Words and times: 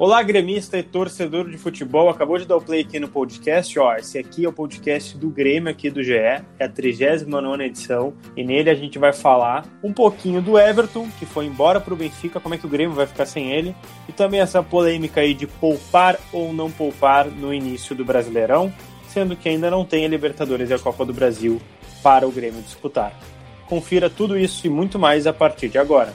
Olá, 0.00 0.22
gremista 0.22 0.78
e 0.78 0.82
torcedor 0.82 1.50
de 1.50 1.58
futebol. 1.58 2.08
Acabou 2.08 2.38
de 2.38 2.46
dar 2.46 2.56
o 2.56 2.60
play 2.62 2.80
aqui 2.80 2.98
no 2.98 3.06
podcast. 3.06 3.78
Ó, 3.78 3.94
esse 3.96 4.16
aqui 4.16 4.46
é 4.46 4.48
o 4.48 4.52
podcast 4.52 5.14
do 5.18 5.28
Grêmio 5.28 5.70
aqui 5.70 5.90
do 5.90 6.02
GE. 6.02 6.14
É 6.14 6.42
a 6.58 6.68
39 6.70 7.62
edição. 7.62 8.14
E 8.34 8.42
nele 8.42 8.70
a 8.70 8.74
gente 8.74 8.98
vai 8.98 9.12
falar 9.12 9.66
um 9.84 9.92
pouquinho 9.92 10.40
do 10.40 10.58
Everton, 10.58 11.06
que 11.18 11.26
foi 11.26 11.44
embora 11.44 11.78
para 11.78 11.92
o 11.92 11.96
Benfica, 11.98 12.40
como 12.40 12.54
é 12.54 12.56
que 12.56 12.64
o 12.64 12.68
Grêmio 12.70 12.96
vai 12.96 13.06
ficar 13.06 13.26
sem 13.26 13.52
ele. 13.52 13.76
E 14.08 14.12
também 14.12 14.40
essa 14.40 14.62
polêmica 14.62 15.20
aí 15.20 15.34
de 15.34 15.46
poupar 15.46 16.18
ou 16.32 16.50
não 16.50 16.70
poupar 16.70 17.26
no 17.26 17.52
início 17.52 17.94
do 17.94 18.02
Brasileirão, 18.02 18.72
sendo 19.06 19.36
que 19.36 19.50
ainda 19.50 19.70
não 19.70 19.84
tem 19.84 20.06
a 20.06 20.08
Libertadores 20.08 20.70
e 20.70 20.72
a 20.72 20.78
Copa 20.78 21.04
do 21.04 21.12
Brasil 21.12 21.60
para 22.02 22.26
o 22.26 22.32
Grêmio 22.32 22.62
disputar. 22.62 23.12
Confira 23.66 24.08
tudo 24.08 24.38
isso 24.38 24.66
e 24.66 24.70
muito 24.70 24.98
mais 24.98 25.26
a 25.26 25.32
partir 25.34 25.68
de 25.68 25.76
agora. 25.76 26.14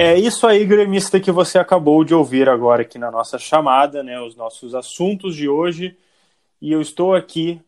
É 0.00 0.16
isso 0.16 0.46
aí, 0.46 0.64
gremista, 0.64 1.18
que 1.18 1.32
você 1.32 1.58
acabou 1.58 2.04
de 2.04 2.14
ouvir 2.14 2.48
agora 2.48 2.82
aqui 2.82 3.00
na 3.00 3.10
nossa 3.10 3.36
chamada, 3.36 4.00
né? 4.00 4.20
Os 4.20 4.36
nossos 4.36 4.72
assuntos 4.72 5.34
de 5.34 5.48
hoje. 5.48 5.96
E 6.62 6.70
eu 6.70 6.80
estou 6.80 7.16
aqui 7.16 7.60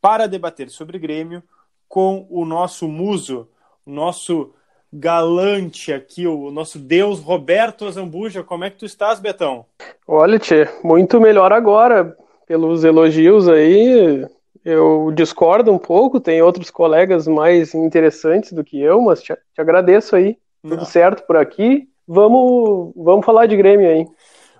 para 0.00 0.26
debater 0.26 0.68
sobre 0.68 0.98
Grêmio 0.98 1.44
com 1.88 2.26
o 2.28 2.44
nosso 2.44 2.88
muso, 2.88 3.48
o 3.86 3.90
nosso 3.92 4.52
galante 4.92 5.92
aqui, 5.92 6.26
o 6.26 6.50
nosso 6.50 6.76
deus 6.76 7.20
Roberto 7.20 7.84
Azambuja. 7.84 8.42
Como 8.42 8.64
é 8.64 8.70
que 8.70 8.78
tu 8.78 8.84
estás, 8.84 9.20
Betão? 9.20 9.64
Olha, 10.08 10.40
Tchê, 10.40 10.68
muito 10.82 11.20
melhor 11.20 11.52
agora. 11.52 12.16
Pelos 12.48 12.82
elogios 12.82 13.48
aí, 13.48 14.26
eu 14.64 15.12
discordo 15.14 15.72
um 15.72 15.78
pouco, 15.78 16.18
tem 16.18 16.42
outros 16.42 16.68
colegas 16.68 17.28
mais 17.28 17.76
interessantes 17.76 18.52
do 18.52 18.64
que 18.64 18.80
eu, 18.80 19.00
mas 19.00 19.22
te, 19.22 19.32
te 19.32 19.60
agradeço 19.60 20.16
aí. 20.16 20.36
Tudo 20.68 20.78
Não. 20.78 20.84
certo 20.84 21.24
por 21.26 21.36
aqui. 21.36 21.88
Vamos, 22.06 22.92
vamos 22.96 23.24
falar 23.24 23.46
de 23.46 23.56
Grêmio 23.56 23.88
aí. 23.88 24.06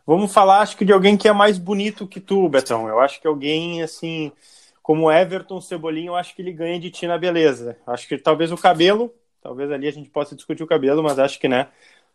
Vamos 0.06 0.32
falar, 0.32 0.60
acho 0.60 0.76
que 0.76 0.84
de 0.84 0.92
alguém 0.92 1.16
que 1.16 1.26
é 1.26 1.32
mais 1.32 1.58
bonito 1.58 2.06
que 2.06 2.20
tu, 2.20 2.48
Betão. 2.48 2.88
Eu 2.88 3.00
acho 3.00 3.20
que 3.20 3.26
alguém, 3.26 3.82
assim, 3.82 4.30
como 4.80 5.10
Everton 5.10 5.60
Cebolinha, 5.60 6.10
eu 6.10 6.16
acho 6.16 6.34
que 6.34 6.42
ele 6.42 6.52
ganha 6.52 6.78
de 6.78 6.90
ti 6.90 7.08
na 7.08 7.18
beleza. 7.18 7.76
Acho 7.84 8.06
que 8.06 8.16
talvez 8.16 8.52
o 8.52 8.56
cabelo, 8.56 9.12
talvez 9.42 9.70
ali 9.70 9.88
a 9.88 9.92
gente 9.92 10.08
possa 10.08 10.36
discutir 10.36 10.62
o 10.62 10.66
cabelo, 10.66 11.02
mas 11.02 11.18
acho 11.18 11.40
que, 11.40 11.48
né, 11.48 11.66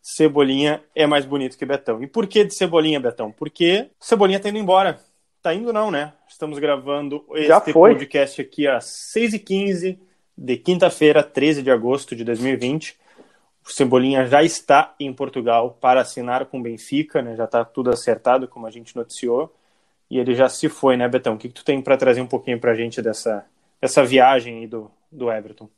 Cebolinha 0.02 0.82
é 0.96 1.06
mais 1.06 1.26
bonito 1.26 1.58
que 1.58 1.66
Betão. 1.66 2.02
E 2.02 2.08
por 2.08 2.28
que 2.28 2.46
de 2.46 2.54
Cebolinha, 2.54 3.00
Betão? 3.00 3.30
Porque 3.30 3.90
Cebolinha 4.00 4.40
tá 4.40 4.48
indo 4.48 4.58
embora. 4.58 4.98
Tá 5.42 5.54
indo 5.54 5.74
não, 5.74 5.92
né? 5.92 6.14
Estamos 6.30 6.60
gravando 6.60 7.26
este 7.34 7.74
podcast 7.74 8.40
aqui 8.42 8.68
às 8.68 8.86
6h15 9.16 9.98
de 10.38 10.58
quinta-feira, 10.58 11.22
13 11.24 11.62
de 11.62 11.72
agosto 11.72 12.16
de 12.16 12.24
2020. 12.24 12.96
O 13.66 13.72
Cebolinha 13.72 14.26
já 14.26 14.44
está 14.44 14.94
em 15.00 15.14
Portugal 15.14 15.78
para 15.80 16.02
assinar 16.02 16.46
com 16.46 16.60
o 16.60 16.64
Benfica, 16.64 17.22
né? 17.22 17.36
Já 17.36 17.46
está 17.46 17.64
tudo 17.64 17.92
acertado, 17.92 18.48
como 18.48 18.66
a 18.68 18.72
gente 18.72 18.96
noticiou. 18.96 19.54
E 20.10 20.20
ele 20.20 20.36
já 20.36 20.50
se 20.50 20.68
foi, 20.68 20.98
né, 20.98 21.08
Betão? 21.08 21.36
O 21.36 21.38
que, 21.38 21.48
que 21.48 21.54
tu 21.54 21.64
tem 21.64 21.82
para 21.82 21.96
trazer 21.96 22.22
um 22.22 22.28
pouquinho 22.28 22.60
para 22.60 22.72
a 22.72 22.76
gente 22.76 23.02
dessa, 23.02 23.46
dessa 23.80 24.04
viagem 24.04 24.60
aí 24.60 24.68
do, 24.68 24.92
do 25.12 25.32
Everton? 25.32 25.70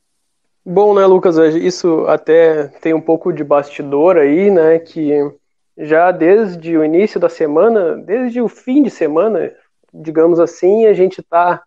Bom, 0.65 0.95
né, 0.95 1.05
Lucas? 1.05 1.37
Isso 1.55 2.05
até 2.07 2.67
tem 2.81 2.93
um 2.93 3.01
pouco 3.01 3.33
de 3.33 3.43
bastidor 3.43 4.17
aí, 4.17 4.49
né? 4.49 4.79
Que 4.79 5.11
já 5.77 6.11
desde 6.11 6.77
o 6.77 6.83
início 6.83 7.19
da 7.19 7.29
semana, 7.29 7.97
desde 7.97 8.41
o 8.41 8.47
fim 8.47 8.81
de 8.81 8.89
semana, 8.89 9.53
digamos 9.93 10.39
assim, 10.39 10.85
a 10.85 10.93
gente 10.93 11.21
está 11.21 11.61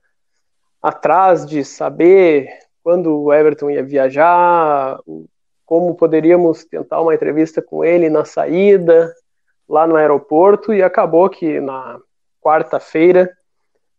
atrás 0.83 1.45
de 1.47 1.65
saber 1.65 2.49
quando 2.83 3.23
o 3.23 3.33
Everton 3.33 3.71
ia 3.71 3.83
viajar, 3.83 4.99
como 5.67 5.97
poderíamos 5.97 6.65
tentar 6.65 7.03
uma 7.03 7.15
entrevista 7.15 7.61
com 7.61 7.85
ele 7.85 8.09
na 8.09 8.25
saída, 8.25 9.13
lá 9.69 9.87
no 9.87 9.97
aeroporto, 9.97 10.73
e 10.73 10.83
acabou 10.83 11.29
que 11.29 11.61
na 11.61 11.99
quarta-feira 12.41 13.29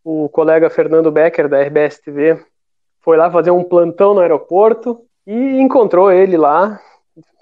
o 0.03 0.29
colega 0.29 0.69
Fernando 0.69 1.11
Becker, 1.11 1.49
da 1.49 1.61
RBS 1.61 1.99
TV, 1.99 2.41
foi 3.01 3.17
lá 3.17 3.29
fazer 3.29 3.51
um 3.51 3.63
plantão 3.63 4.13
no 4.13 4.21
aeroporto 4.21 5.01
e 5.25 5.59
encontrou 5.59 6.09
ele 6.09 6.37
lá, 6.37 6.79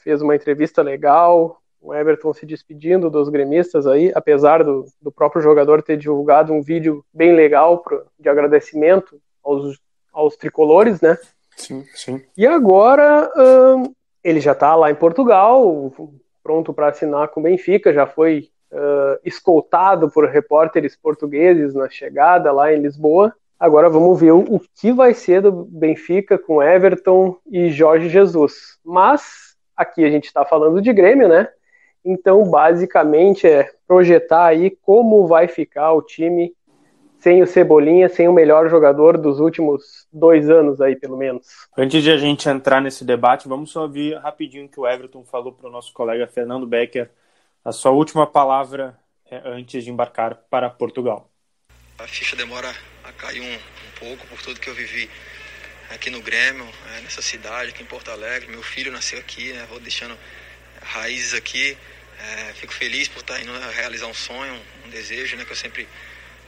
fez 0.03 0.19
uma 0.23 0.35
entrevista 0.35 0.81
legal, 0.81 1.61
o 1.79 1.93
Everton 1.93 2.33
se 2.33 2.47
despedindo 2.47 3.11
dos 3.11 3.29
gremistas 3.29 3.85
aí, 3.85 4.11
apesar 4.15 4.63
do, 4.63 4.85
do 4.99 5.11
próprio 5.11 5.43
jogador 5.43 5.83
ter 5.83 5.97
divulgado 5.97 6.51
um 6.51 6.63
vídeo 6.63 7.05
bem 7.13 7.35
legal 7.35 7.77
pro, 7.77 8.07
de 8.19 8.27
agradecimento 8.27 9.21
aos, 9.43 9.79
aos 10.11 10.35
tricolores, 10.35 10.99
né? 10.99 11.15
Sim, 11.55 11.85
sim. 11.93 12.23
E 12.35 12.47
agora 12.47 13.31
hum, 13.37 13.93
ele 14.25 14.39
já 14.39 14.53
está 14.53 14.75
lá 14.75 14.89
em 14.89 14.95
Portugal, 14.95 15.93
pronto 16.41 16.73
para 16.73 16.87
assinar 16.87 17.27
com 17.27 17.39
o 17.39 17.43
Benfica, 17.43 17.93
já 17.93 18.07
foi 18.07 18.49
uh, 18.71 19.19
escoltado 19.23 20.09
por 20.09 20.27
repórteres 20.27 20.95
portugueses 20.95 21.75
na 21.75 21.87
chegada 21.87 22.51
lá 22.51 22.73
em 22.73 22.81
Lisboa. 22.81 23.31
Agora 23.59 23.87
vamos 23.87 24.19
ver 24.19 24.31
o, 24.31 24.59
que 24.81 24.91
vai 24.91 25.13
ser 25.13 25.43
do 25.43 25.51
Benfica 25.51 26.39
com 26.39 26.61
Everton 26.61 27.37
e 27.45 27.69
Jorge 27.69 28.09
Jesus. 28.09 28.79
Mas 28.83 29.55
aqui 29.77 30.03
a 30.03 30.09
gente 30.09 30.25
está 30.25 30.43
falando 30.43 30.81
de 30.81 30.91
Grêmio, 30.91 31.27
né? 31.27 31.47
Então, 32.03 32.43
basicamente, 32.49 33.45
é 33.45 33.69
projetar 33.87 34.45
aí 34.45 34.71
como 34.81 35.27
vai 35.27 35.47
ficar 35.47 35.93
o 35.93 36.01
time 36.01 36.51
sem 37.25 37.41
o 37.41 37.47
Cebolinha, 37.47 38.07
sem 38.07 38.27
o 38.27 38.31
melhor 38.31 38.69
jogador 38.69 39.17
dos 39.17 39.39
últimos 39.39 40.07
dois 40.13 40.47
anos 40.47 40.79
aí, 40.79 40.95
pelo 40.95 41.17
menos. 41.17 41.47
Antes 41.75 42.03
de 42.03 42.11
a 42.11 42.17
gente 42.17 42.47
entrar 42.47 42.79
nesse 42.79 43.03
debate, 43.03 43.47
vamos 43.47 43.71
só 43.71 43.81
ouvir 43.81 44.15
rapidinho 44.19 44.69
que 44.69 44.79
o 44.79 44.87
Everton 44.87 45.23
falou 45.25 45.51
para 45.51 45.67
o 45.67 45.71
nosso 45.71 45.91
colega 45.91 46.27
Fernando 46.27 46.67
Becker, 46.67 47.09
a 47.63 47.71
sua 47.71 47.89
última 47.89 48.27
palavra 48.27 48.95
é, 49.27 49.41
antes 49.43 49.83
de 49.83 49.89
embarcar 49.89 50.35
para 50.51 50.69
Portugal. 50.69 51.27
A 51.97 52.05
ficha 52.05 52.35
demora 52.35 52.71
a 53.03 53.11
cair 53.13 53.41
um, 53.41 53.55
um 53.55 53.99
pouco 53.99 54.27
por 54.27 54.39
tudo 54.43 54.59
que 54.59 54.69
eu 54.69 54.75
vivi 54.75 55.09
aqui 55.89 56.11
no 56.11 56.21
Grêmio, 56.21 56.67
é, 56.95 57.01
nessa 57.01 57.23
cidade, 57.23 57.71
aqui 57.71 57.81
em 57.81 57.87
Porto 57.87 58.11
Alegre. 58.11 58.51
Meu 58.51 58.61
filho 58.61 58.91
nasceu 58.91 59.17
aqui, 59.17 59.51
né, 59.51 59.65
vou 59.67 59.79
deixando 59.79 60.15
raízes 60.79 61.33
aqui. 61.33 61.75
É, 62.19 62.53
fico 62.53 62.71
feliz 62.71 63.07
por 63.07 63.21
estar 63.21 63.41
indo 63.41 63.51
realizar 63.75 64.05
um 64.05 64.13
sonho, 64.13 64.53
um 64.85 64.89
desejo, 64.91 65.35
né, 65.37 65.43
que 65.43 65.51
eu 65.51 65.55
sempre 65.55 65.87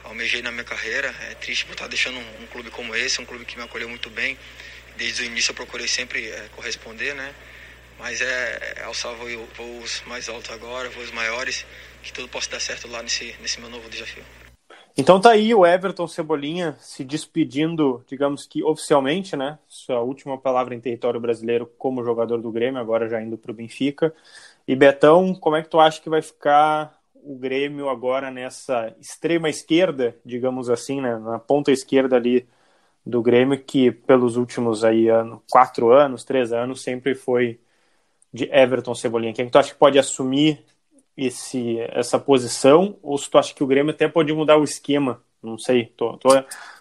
almejei 0.04 0.42
na 0.42 0.50
minha 0.50 0.64
carreira. 0.64 1.14
É 1.30 1.34
triste 1.34 1.64
por 1.64 1.72
estar 1.72 1.86
deixando 1.88 2.18
um, 2.18 2.42
um 2.42 2.46
clube 2.46 2.70
como 2.70 2.94
esse, 2.94 3.20
um 3.20 3.24
clube 3.24 3.44
que 3.44 3.56
me 3.56 3.64
acolheu 3.64 3.88
muito 3.88 4.10
bem. 4.10 4.38
Desde 4.96 5.22
o 5.22 5.24
início 5.24 5.52
eu 5.52 5.54
procurei 5.54 5.86
sempre 5.86 6.28
é, 6.28 6.48
corresponder, 6.54 7.14
né? 7.14 7.34
Mas 7.98 8.20
é, 8.20 8.74
é 8.76 8.84
alçar 8.84 9.14
voos 9.14 10.02
mais 10.06 10.28
altos 10.28 10.50
agora, 10.50 10.88
voos 10.90 11.10
maiores, 11.10 11.66
que 12.02 12.12
tudo 12.12 12.28
possa 12.28 12.50
dar 12.50 12.60
certo 12.60 12.88
lá 12.88 13.02
nesse, 13.02 13.34
nesse 13.40 13.60
meu 13.60 13.68
novo 13.68 13.88
desafio. 13.88 14.24
Então 14.96 15.20
tá 15.20 15.30
aí 15.30 15.54
o 15.54 15.64
Everton 15.64 16.08
Cebolinha 16.08 16.76
se 16.80 17.04
despedindo, 17.04 18.04
digamos 18.08 18.46
que 18.46 18.64
oficialmente, 18.64 19.36
né? 19.36 19.56
Sua 19.68 20.00
última 20.00 20.36
palavra 20.36 20.74
em 20.74 20.80
território 20.80 21.20
brasileiro 21.20 21.70
como 21.78 22.04
jogador 22.04 22.42
do 22.42 22.50
Grêmio, 22.50 22.80
agora 22.80 23.08
já 23.08 23.22
indo 23.22 23.38
para 23.38 23.52
o 23.52 23.54
Benfica. 23.54 24.12
E 24.66 24.74
Betão, 24.74 25.34
como 25.36 25.54
é 25.54 25.62
que 25.62 25.68
tu 25.68 25.78
acha 25.78 26.00
que 26.00 26.10
vai 26.10 26.20
ficar 26.20 26.97
o 27.22 27.36
Grêmio 27.36 27.88
agora 27.88 28.30
nessa 28.30 28.94
extrema 29.00 29.48
esquerda, 29.48 30.16
digamos 30.24 30.70
assim, 30.70 31.00
né, 31.00 31.18
na 31.18 31.38
ponta 31.38 31.70
esquerda 31.70 32.16
ali 32.16 32.48
do 33.04 33.22
Grêmio, 33.22 33.62
que 33.62 33.90
pelos 33.90 34.36
últimos 34.36 34.84
aí 34.84 35.08
ano, 35.08 35.42
quatro 35.50 35.90
anos, 35.92 36.24
três 36.24 36.52
anos, 36.52 36.82
sempre 36.82 37.14
foi 37.14 37.58
de 38.32 38.44
Everton 38.52 38.94
Cebolinha. 38.94 39.32
Quem 39.32 39.46
é 39.46 39.48
tu 39.48 39.58
acha 39.58 39.72
que 39.72 39.78
pode 39.78 39.98
assumir 39.98 40.64
esse, 41.16 41.78
essa 41.90 42.18
posição? 42.18 42.98
Ou 43.02 43.16
se 43.18 43.30
tu 43.30 43.38
acha 43.38 43.54
que 43.54 43.64
o 43.64 43.66
Grêmio 43.66 43.92
até 43.92 44.08
pode 44.08 44.32
mudar 44.32 44.58
o 44.58 44.64
esquema? 44.64 45.22
Não 45.42 45.58
sei, 45.58 45.86
tô, 45.96 46.16
tô, 46.18 46.28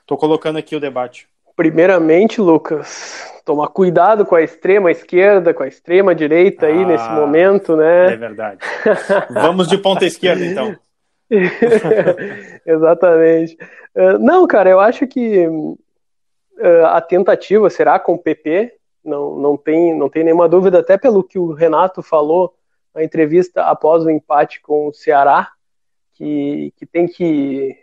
tô 0.05 0.17
colocando 0.17 0.57
aqui 0.57 0.75
o 0.75 0.79
debate. 0.79 1.29
Primeiramente, 1.57 2.39
Lucas, 2.39 3.33
tomar 3.43 3.69
cuidado 3.69 4.23
com 4.27 4.35
a 4.35 4.43
extrema 4.43 4.91
esquerda, 4.91 5.55
com 5.55 5.63
a 5.63 5.67
extrema 5.67 6.13
direita 6.13 6.67
aí 6.67 6.83
ah, 6.83 6.85
nesse 6.85 7.09
momento, 7.09 7.75
né? 7.75 8.13
É 8.13 8.15
verdade. 8.15 8.59
Vamos 9.31 9.67
de 9.67 9.79
ponta 9.79 10.05
esquerda, 10.05 10.45
então. 10.45 10.75
Exatamente. 12.63 13.57
Uh, 13.95 14.19
não, 14.19 14.45
cara, 14.45 14.69
eu 14.69 14.79
acho 14.79 15.07
que 15.07 15.47
uh, 15.47 16.85
a 16.85 17.01
tentativa 17.01 17.67
será 17.71 17.97
com 17.97 18.13
o 18.13 18.19
PP, 18.19 18.75
não, 19.03 19.35
não, 19.37 19.57
tem, 19.57 19.97
não 19.97 20.09
tem 20.09 20.23
nenhuma 20.23 20.47
dúvida, 20.47 20.77
até 20.77 20.95
pelo 20.95 21.23
que 21.23 21.39
o 21.39 21.53
Renato 21.53 22.03
falou 22.03 22.53
na 22.93 23.03
entrevista 23.03 23.63
após 23.63 24.05
o 24.05 24.11
empate 24.11 24.61
com 24.61 24.89
o 24.89 24.93
Ceará, 24.93 25.49
que, 26.13 26.71
que 26.77 26.85
tem 26.85 27.07
que 27.07 27.75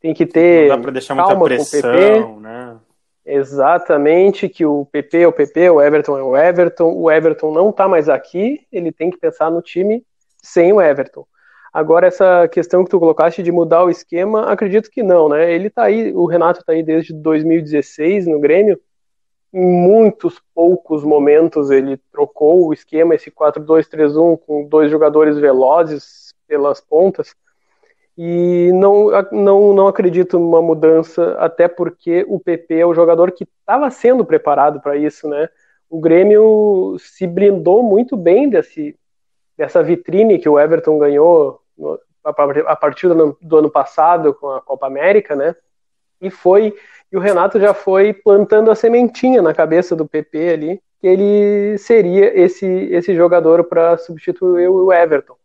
tem 0.00 0.12
que 0.12 0.26
ter 0.26 0.68
não 0.68 0.76
dá 0.76 0.82
para 0.82 0.90
deixar 0.90 1.14
muita 1.14 1.38
pressão, 1.38 2.40
né? 2.40 2.76
Exatamente, 3.24 4.48
que 4.48 4.66
o 4.66 4.84
PP 4.86 5.18
é 5.18 5.28
o 5.28 5.32
PP, 5.32 5.70
o 5.70 5.80
Everton 5.80 6.18
é 6.18 6.22
o 6.22 6.36
Everton, 6.36 6.92
o 6.92 7.10
Everton 7.10 7.52
não 7.52 7.70
está 7.70 7.86
mais 7.86 8.08
aqui, 8.08 8.66
ele 8.72 8.90
tem 8.90 9.10
que 9.10 9.16
pensar 9.16 9.50
no 9.50 9.62
time 9.62 10.04
sem 10.42 10.72
o 10.72 10.80
Everton. 10.80 11.24
Agora, 11.72 12.06
essa 12.06 12.46
questão 12.48 12.84
que 12.84 12.90
tu 12.90 12.98
colocaste 12.98 13.42
de 13.42 13.50
mudar 13.50 13.84
o 13.84 13.90
esquema, 13.90 14.52
acredito 14.52 14.90
que 14.90 15.02
não, 15.02 15.28
né? 15.28 15.50
Ele 15.54 15.70
tá 15.70 15.84
aí, 15.84 16.12
o 16.12 16.26
Renato 16.26 16.62
tá 16.64 16.72
aí 16.72 16.82
desde 16.82 17.14
2016 17.14 18.26
no 18.26 18.38
Grêmio. 18.40 18.78
Em 19.52 19.64
muitos 19.64 20.40
poucos 20.54 21.04
momentos 21.04 21.70
ele 21.70 21.98
trocou 22.10 22.66
o 22.66 22.74
esquema, 22.74 23.14
esse 23.14 23.30
4-2-3-1, 23.30 24.38
com 24.38 24.68
dois 24.68 24.90
jogadores 24.90 25.38
velozes 25.38 26.34
pelas 26.46 26.80
pontas. 26.80 27.34
E 28.16 28.70
não, 28.74 29.08
não, 29.32 29.72
não 29.72 29.86
acredito 29.86 30.38
numa 30.38 30.60
mudança, 30.60 31.34
até 31.38 31.66
porque 31.66 32.24
o 32.28 32.38
PP 32.38 32.80
é 32.80 32.86
o 32.86 32.94
jogador 32.94 33.32
que 33.32 33.44
estava 33.44 33.90
sendo 33.90 34.24
preparado 34.24 34.80
para 34.80 34.96
isso, 34.96 35.28
né? 35.28 35.48
O 35.88 35.98
Grêmio 36.00 36.96
se 36.98 37.26
blindou 37.26 37.82
muito 37.82 38.16
bem 38.16 38.48
desse, 38.48 38.96
dessa 39.56 39.82
vitrine 39.82 40.38
que 40.38 40.48
o 40.48 40.58
Everton 40.58 40.98
ganhou 40.98 41.60
no, 41.76 41.98
a 42.24 42.76
partir 42.76 43.08
do 43.08 43.12
ano, 43.14 43.38
do 43.40 43.56
ano 43.56 43.70
passado 43.70 44.34
com 44.34 44.50
a 44.50 44.60
Copa 44.60 44.86
América, 44.86 45.34
né? 45.34 45.56
E 46.20 46.30
foi 46.30 46.74
e 47.10 47.16
o 47.16 47.20
Renato 47.20 47.60
já 47.60 47.74
foi 47.74 48.12
plantando 48.12 48.70
a 48.70 48.74
sementinha 48.74 49.42
na 49.42 49.52
cabeça 49.52 49.94
do 49.94 50.08
PP 50.08 50.48
ali, 50.48 50.82
que 50.98 51.06
ele 51.06 51.76
seria 51.78 52.38
esse 52.38 52.66
esse 52.66 53.14
jogador 53.14 53.64
para 53.64 53.98
substituir 53.98 54.68
o 54.68 54.92
Everton. 54.92 55.36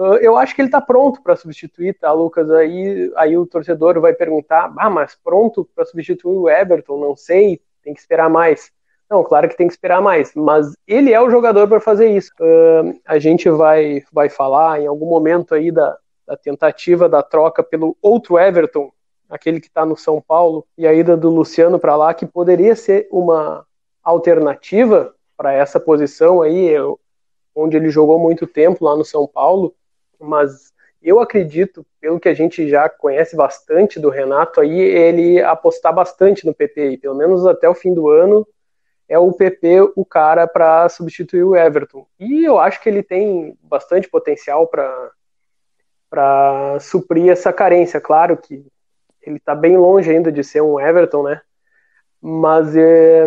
Uh, 0.00 0.16
eu 0.22 0.34
acho 0.38 0.54
que 0.54 0.62
ele 0.62 0.68
está 0.68 0.80
pronto 0.80 1.20
para 1.20 1.36
substituir, 1.36 1.92
tá, 1.92 2.10
Lucas? 2.10 2.50
Aí, 2.50 3.12
aí 3.16 3.36
o 3.36 3.44
torcedor 3.44 4.00
vai 4.00 4.14
perguntar: 4.14 4.72
ah, 4.78 4.88
mas 4.88 5.14
pronto 5.14 5.68
para 5.74 5.84
substituir 5.84 6.38
o 6.38 6.48
Everton? 6.48 6.98
Não 6.98 7.14
sei, 7.14 7.60
tem 7.82 7.92
que 7.92 8.00
esperar 8.00 8.30
mais. 8.30 8.72
Não, 9.10 9.22
claro 9.22 9.46
que 9.46 9.58
tem 9.58 9.66
que 9.66 9.74
esperar 9.74 10.00
mais, 10.00 10.32
mas 10.34 10.72
ele 10.86 11.12
é 11.12 11.20
o 11.20 11.28
jogador 11.28 11.68
para 11.68 11.80
fazer 11.80 12.08
isso. 12.16 12.32
Uh, 12.40 12.98
a 13.04 13.18
gente 13.18 13.50
vai, 13.50 14.02
vai 14.10 14.30
falar 14.30 14.80
em 14.80 14.86
algum 14.86 15.04
momento 15.04 15.54
aí 15.54 15.70
da, 15.70 15.98
da 16.26 16.34
tentativa 16.34 17.06
da 17.06 17.22
troca 17.22 17.62
pelo 17.62 17.94
outro 18.00 18.38
Everton, 18.38 18.90
aquele 19.28 19.60
que 19.60 19.66
está 19.66 19.84
no 19.84 19.98
São 19.98 20.18
Paulo, 20.18 20.66
e 20.78 20.86
a 20.86 20.94
ida 20.94 21.14
do 21.14 21.28
Luciano 21.28 21.78
para 21.78 21.94
lá, 21.94 22.14
que 22.14 22.24
poderia 22.24 22.74
ser 22.74 23.06
uma 23.12 23.66
alternativa 24.02 25.14
para 25.36 25.52
essa 25.52 25.78
posição 25.78 26.40
aí, 26.40 26.72
onde 27.54 27.76
ele 27.76 27.90
jogou 27.90 28.18
muito 28.18 28.46
tempo 28.46 28.82
lá 28.82 28.96
no 28.96 29.04
São 29.04 29.26
Paulo 29.26 29.74
mas 30.20 30.72
eu 31.02 31.18
acredito, 31.20 31.84
pelo 32.00 32.20
que 32.20 32.28
a 32.28 32.34
gente 32.34 32.68
já 32.68 32.88
conhece 32.88 33.34
bastante 33.34 33.98
do 33.98 34.10
Renato 34.10 34.60
aí, 34.60 34.78
ele 34.78 35.42
apostar 35.42 35.94
bastante 35.94 36.44
no 36.44 36.54
PP, 36.54 36.98
pelo 36.98 37.14
menos 37.14 37.46
até 37.46 37.68
o 37.68 37.74
fim 37.74 37.94
do 37.94 38.08
ano 38.08 38.46
é 39.10 39.18
o 39.18 39.32
PP 39.32 39.92
o 39.96 40.04
cara 40.04 40.46
para 40.46 40.88
substituir 40.88 41.42
o 41.42 41.56
Everton. 41.56 42.06
E 42.18 42.44
eu 42.44 42.60
acho 42.60 42.80
que 42.80 42.88
ele 42.88 43.02
tem 43.02 43.58
bastante 43.60 44.08
potencial 44.08 44.68
para 44.68 45.10
para 46.08 46.78
suprir 46.80 47.30
essa 47.30 47.52
carência. 47.52 48.00
Claro 48.00 48.36
que 48.36 48.66
ele 49.22 49.36
está 49.36 49.54
bem 49.54 49.76
longe 49.76 50.10
ainda 50.10 50.30
de 50.30 50.42
ser 50.42 50.60
um 50.60 50.78
Everton, 50.78 51.22
né? 51.24 51.40
Mas 52.20 52.76
é, 52.76 53.26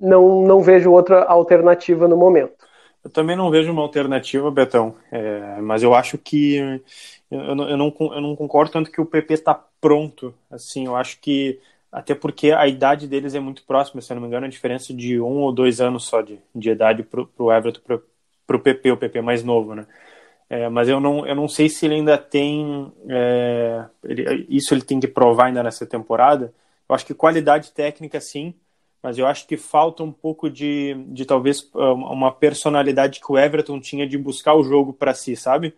não, 0.00 0.42
não 0.42 0.62
vejo 0.62 0.90
outra 0.90 1.22
alternativa 1.24 2.08
no 2.08 2.16
momento. 2.16 2.66
Eu 3.04 3.10
também 3.10 3.36
não 3.36 3.50
vejo 3.50 3.70
uma 3.70 3.82
alternativa, 3.82 4.50
Betão, 4.50 4.96
é, 5.12 5.60
mas 5.60 5.82
eu 5.82 5.94
acho 5.94 6.16
que 6.16 6.56
eu 7.30 7.54
não, 7.54 7.68
eu, 7.68 7.76
não, 7.76 7.94
eu 8.00 8.20
não 8.20 8.36
concordo 8.36 8.72
tanto 8.72 8.90
que 8.90 9.00
o 9.00 9.06
PP 9.06 9.34
está 9.34 9.54
pronto. 9.80 10.34
Assim, 10.50 10.86
eu 10.86 10.96
acho 10.96 11.20
que 11.20 11.60
até 11.92 12.14
porque 12.14 12.50
a 12.52 12.66
idade 12.66 13.06
deles 13.06 13.34
é 13.34 13.40
muito 13.40 13.62
próxima, 13.64 14.00
se 14.00 14.10
eu 14.12 14.14
não 14.16 14.22
me 14.22 14.28
engano, 14.28 14.46
a 14.46 14.48
diferença 14.48 14.92
de 14.94 15.20
um 15.20 15.42
ou 15.42 15.52
dois 15.52 15.80
anos 15.80 16.04
só 16.06 16.22
de, 16.22 16.40
de 16.54 16.70
idade 16.70 17.02
para 17.04 17.26
o 17.38 17.52
Everton, 17.52 17.80
para 18.46 18.56
o 18.56 18.60
PP, 18.60 18.92
o 18.92 18.96
PP 18.96 19.20
mais 19.20 19.44
novo, 19.44 19.74
né? 19.74 19.86
É, 20.48 20.68
mas 20.68 20.88
eu 20.88 21.00
não, 21.00 21.26
eu 21.26 21.34
não 21.34 21.48
sei 21.48 21.68
se 21.68 21.86
ele 21.86 21.94
ainda 21.96 22.18
tem. 22.18 22.92
É, 23.08 23.86
ele, 24.04 24.46
isso 24.48 24.74
ele 24.74 24.82
tem 24.82 25.00
que 25.00 25.08
provar 25.08 25.46
ainda 25.46 25.62
nessa 25.62 25.86
temporada. 25.86 26.54
Eu 26.88 26.94
acho 26.94 27.06
que 27.06 27.14
qualidade 27.14 27.72
técnica, 27.72 28.20
sim, 28.20 28.54
mas 29.04 29.18
eu 29.18 29.26
acho 29.26 29.46
que 29.46 29.58
falta 29.58 30.02
um 30.02 30.10
pouco 30.10 30.48
de, 30.48 30.94
de 31.08 31.26
talvez 31.26 31.70
ah, 31.74 31.92
uma 31.92 32.32
personalidade 32.32 33.20
que 33.20 33.30
o 33.30 33.36
Everton 33.36 33.78
tinha 33.78 34.06
de 34.08 34.16
buscar 34.16 34.54
o 34.54 34.64
jogo 34.64 34.94
para 34.94 35.12
si, 35.12 35.36
sabe? 35.36 35.74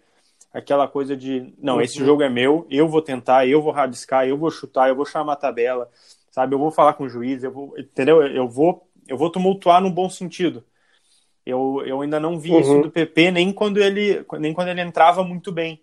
Aquela 0.55 0.87
coisa 0.87 1.17
de, 1.17 1.53
não, 1.59 1.75
uhum. 1.75 1.81
esse 1.81 1.99
jogo 1.99 2.23
é 2.23 2.31
meu, 2.31 2.69
eu 2.71 2.87
vou 2.87 3.03
tentar, 3.03 3.45
eu 3.45 3.61
vou 3.61 3.73
rabiscar, 3.73 4.29
eu 4.29 4.39
vou 4.39 4.49
chutar, 4.49 4.89
eu 4.89 4.95
vou 4.95 5.05
chamar 5.05 5.33
a 5.33 5.37
tabela, 5.37 5.91
sabe? 6.31 6.55
Eu 6.55 6.61
vou 6.61 6.71
falar 6.71 6.93
com 6.93 7.03
o 7.03 7.09
juiz, 7.09 7.43
eu 7.43 7.51
vou, 7.51 7.77
entendeu? 7.77 8.23
Eu 8.23 8.49
vou, 8.49 8.89
eu 9.09 9.19
vou 9.19 9.29
tumultuar 9.29 9.83
no 9.83 9.91
bom 9.91 10.09
sentido. 10.09 10.63
Eu, 11.45 11.83
eu 11.85 12.03
ainda 12.03 12.21
não 12.21 12.39
vi 12.39 12.53
uhum. 12.53 12.61
isso 12.61 12.81
do 12.83 12.93
PP 12.93 13.33
nem 13.33 13.53
quando 13.53 13.79
ele 13.79 14.25
nem 14.39 14.55
quando 14.55 14.69
ele 14.69 14.81
entrava 14.81 15.25
muito 15.25 15.51
bem. 15.51 15.83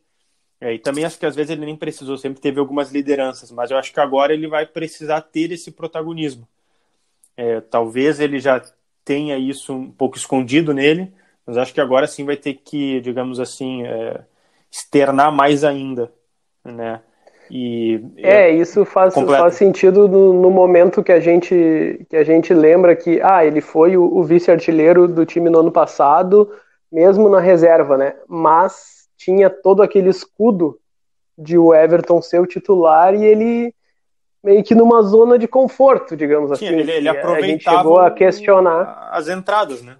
É, 0.61 0.73
e 0.75 0.79
também 0.79 1.03
acho 1.03 1.19
que 1.19 1.25
às 1.25 1.35
vezes 1.35 1.51
ele 1.51 1.65
nem 1.65 1.75
precisou, 1.75 2.17
sempre 2.17 2.39
teve 2.39 2.57
algumas 2.57 2.89
lideranças, 2.89 3.51
mas 3.51 3.69
eu 3.69 3.77
acho 3.77 3.91
que 3.91 3.99
agora 3.99 4.33
ele 4.33 4.47
vai 4.47 4.65
precisar 4.65 5.19
ter 5.19 5.51
esse 5.51 5.71
protagonismo. 5.71 6.47
É, 7.35 7.61
talvez 7.61 8.19
ele 8.19 8.39
já 8.39 8.61
tenha 9.03 9.37
isso 9.37 9.73
um 9.73 9.91
pouco 9.91 10.17
escondido 10.17 10.73
nele, 10.73 11.13
mas 11.45 11.57
acho 11.57 11.73
que 11.73 11.81
agora 11.81 12.07
sim 12.07 12.25
vai 12.25 12.37
ter 12.37 12.53
que, 12.53 13.01
digamos 13.01 13.39
assim, 13.39 13.85
é, 13.85 14.21
externar 14.71 15.31
mais 15.31 15.63
ainda, 15.63 16.11
né? 16.63 17.01
E 17.51 18.01
é, 18.17 18.49
isso 18.49 18.85
faz, 18.85 19.13
faz 19.13 19.55
sentido 19.55 20.07
no, 20.07 20.33
no, 20.33 20.49
momento 20.49 21.03
que 21.03 21.11
a 21.11 21.19
gente 21.19 22.05
que 22.09 22.15
a 22.15 22.23
gente 22.23 22.53
lembra 22.53 22.95
que 22.95 23.21
ah, 23.21 23.45
ele 23.45 23.59
foi 23.59 23.97
o, 23.97 24.03
o 24.03 24.23
vice-artilheiro 24.23 25.07
do 25.07 25.25
time 25.25 25.49
no 25.49 25.59
ano 25.59 25.71
passado, 25.71 26.49
mesmo 26.91 27.29
na 27.29 27.39
reserva, 27.39 27.97
né? 27.97 28.15
Mas 28.27 29.07
tinha 29.17 29.49
todo 29.49 29.83
aquele 29.83 30.09
escudo 30.09 30.79
de 31.37 31.57
o 31.57 31.73
Everton 31.73 32.21
ser 32.21 32.39
o 32.39 32.47
titular 32.47 33.13
e 33.13 33.25
ele 33.25 33.75
meio 34.43 34.63
que 34.63 34.75
numa 34.75 35.01
zona 35.01 35.39
de 35.39 35.47
conforto, 35.47 36.17
digamos 36.17 36.57
Sim, 36.57 36.67
assim. 36.67 36.75
Ele, 36.75 36.91
ele 36.91 37.07
aproveitava 37.07 37.45
a 37.45 37.47
gente 37.47 37.63
chegou 37.63 37.99
a 37.99 38.11
questionar 38.11 39.09
as 39.11 39.29
entradas, 39.29 39.81
né? 39.81 39.95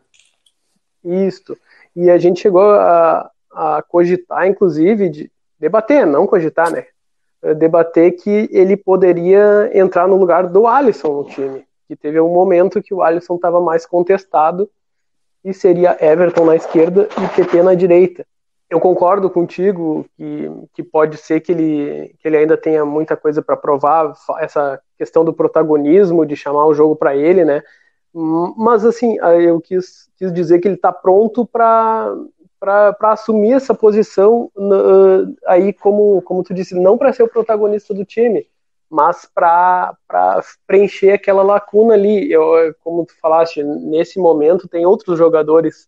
Isso. 1.03 1.57
E 1.95 2.09
a 2.09 2.17
gente 2.17 2.41
chegou 2.41 2.71
a, 2.71 3.29
a 3.51 3.83
cogitar, 3.83 4.47
inclusive, 4.47 5.09
de 5.09 5.31
debater, 5.59 6.05
não 6.05 6.27
cogitar, 6.27 6.71
né? 6.71 6.85
Debater 7.57 8.11
que 8.11 8.49
ele 8.51 8.75
poderia 8.75 9.69
entrar 9.73 10.07
no 10.07 10.17
lugar 10.17 10.47
do 10.47 10.65
Alisson 10.67 11.13
no 11.13 11.25
time. 11.25 11.65
Que 11.87 11.95
teve 11.95 12.19
um 12.19 12.29
momento 12.29 12.81
que 12.81 12.93
o 12.93 13.01
Alisson 13.01 13.35
estava 13.35 13.61
mais 13.61 13.85
contestado 13.85 14.69
e 15.43 15.53
seria 15.53 15.97
Everton 15.99 16.45
na 16.45 16.55
esquerda 16.55 17.07
e 17.21 17.35
PP 17.35 17.61
na 17.61 17.75
direita 17.75 18.25
eu 18.73 18.79
concordo 18.79 19.29
contigo 19.29 20.03
que, 20.17 20.49
que 20.73 20.81
pode 20.81 21.15
ser 21.17 21.41
que 21.41 21.51
ele, 21.51 22.15
que 22.17 22.27
ele 22.27 22.37
ainda 22.37 22.57
tenha 22.57 22.83
muita 22.83 23.15
coisa 23.15 23.39
para 23.39 23.55
provar, 23.55 24.13
essa 24.39 24.81
questão 24.97 25.23
do 25.23 25.31
protagonismo, 25.31 26.25
de 26.25 26.35
chamar 26.35 26.65
o 26.65 26.73
jogo 26.73 26.95
para 26.95 27.15
ele, 27.15 27.45
né? 27.45 27.61
Mas, 28.57 28.83
assim, 28.83 29.15
eu 29.19 29.61
quis, 29.61 30.09
quis 30.17 30.33
dizer 30.33 30.59
que 30.59 30.67
ele 30.67 30.73
está 30.73 30.91
pronto 30.91 31.45
para 31.45 32.15
assumir 33.03 33.53
essa 33.53 33.75
posição 33.75 34.49
aí, 35.45 35.71
como, 35.71 36.19
como 36.23 36.43
tu 36.43 36.51
disse, 36.51 36.73
não 36.73 36.97
para 36.97 37.13
ser 37.13 37.21
o 37.21 37.29
protagonista 37.29 37.93
do 37.93 38.03
time, 38.03 38.47
mas 38.89 39.29
para 39.31 39.95
preencher 40.65 41.11
aquela 41.11 41.43
lacuna 41.43 41.93
ali. 41.93 42.31
Eu, 42.31 42.73
como 42.83 43.05
tu 43.05 43.13
falaste, 43.21 43.61
nesse 43.63 44.17
momento 44.17 44.67
tem 44.67 44.83
outros 44.83 45.15
jogadores 45.15 45.87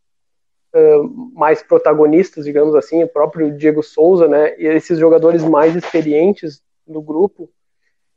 mais 1.34 1.64
protagonistas, 1.64 2.46
digamos 2.46 2.76
assim, 2.76 3.04
o 3.04 3.08
próprio 3.08 3.56
Diego 3.56 3.82
Souza, 3.82 4.28
né, 4.28 4.56
e 4.60 4.68
esses 4.68 5.00
jogadores 5.00 5.44
mais 5.44 5.76
experientes 5.76 6.62
do 6.86 7.02
grupo, 7.02 7.50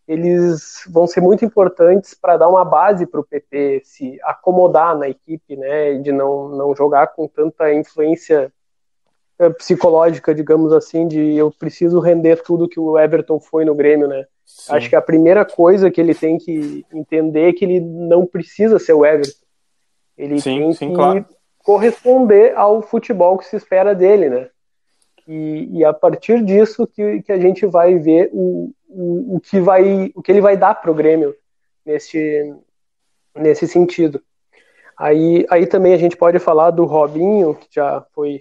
eles 0.06 0.82
vão 0.88 1.06
ser 1.06 1.20
muito 1.20 1.44
importantes 1.44 2.14
para 2.14 2.36
dar 2.36 2.48
uma 2.48 2.64
base 2.64 3.06
para 3.06 3.20
o 3.20 3.24
PP 3.24 3.82
se 3.84 4.18
acomodar 4.22 4.96
na 4.96 5.08
equipe, 5.08 5.56
né, 5.56 5.94
de 5.98 6.10
não, 6.10 6.48
não 6.48 6.74
jogar 6.74 7.08
com 7.08 7.28
tanta 7.28 7.72
influência 7.72 8.52
psicológica, 9.56 10.34
digamos 10.34 10.72
assim, 10.72 11.06
de 11.06 11.36
eu 11.36 11.52
preciso 11.52 12.00
render 12.00 12.42
tudo 12.42 12.68
que 12.68 12.80
o 12.80 12.98
Everton 12.98 13.38
foi 13.38 13.64
no 13.64 13.74
Grêmio, 13.74 14.08
né. 14.08 14.26
Sim. 14.44 14.72
Acho 14.72 14.88
que 14.88 14.96
a 14.96 15.02
primeira 15.02 15.44
coisa 15.44 15.90
que 15.90 16.00
ele 16.00 16.14
tem 16.14 16.38
que 16.38 16.84
entender 16.92 17.50
é 17.50 17.52
que 17.52 17.64
ele 17.64 17.78
não 17.78 18.26
precisa 18.26 18.80
ser 18.80 18.94
o 18.94 19.06
Everton. 19.06 19.46
Ele 20.16 20.40
sim, 20.40 20.58
tem 20.58 20.72
sim, 20.72 20.88
que 20.88 20.94
claro 20.94 21.24
corresponder 21.68 22.56
ao 22.56 22.80
futebol 22.80 23.36
que 23.36 23.44
se 23.44 23.54
espera 23.54 23.94
dele, 23.94 24.30
né? 24.30 24.48
E, 25.26 25.68
e 25.70 25.84
a 25.84 25.92
partir 25.92 26.42
disso 26.42 26.86
que, 26.86 27.20
que 27.20 27.30
a 27.30 27.38
gente 27.38 27.66
vai 27.66 27.98
ver 27.98 28.30
o, 28.32 28.72
o, 28.88 29.36
o, 29.36 29.40
que, 29.40 29.60
vai, 29.60 30.10
o 30.14 30.22
que 30.22 30.32
ele 30.32 30.40
vai 30.40 30.56
dar 30.56 30.76
para 30.76 30.90
o 30.90 30.94
Grêmio 30.94 31.36
nesse, 31.84 32.56
nesse 33.36 33.68
sentido. 33.68 34.18
Aí, 34.96 35.44
aí 35.50 35.66
também 35.66 35.92
a 35.92 35.98
gente 35.98 36.16
pode 36.16 36.38
falar 36.38 36.70
do 36.70 36.86
Robinho, 36.86 37.54
que 37.54 37.68
já 37.70 38.02
foi 38.14 38.40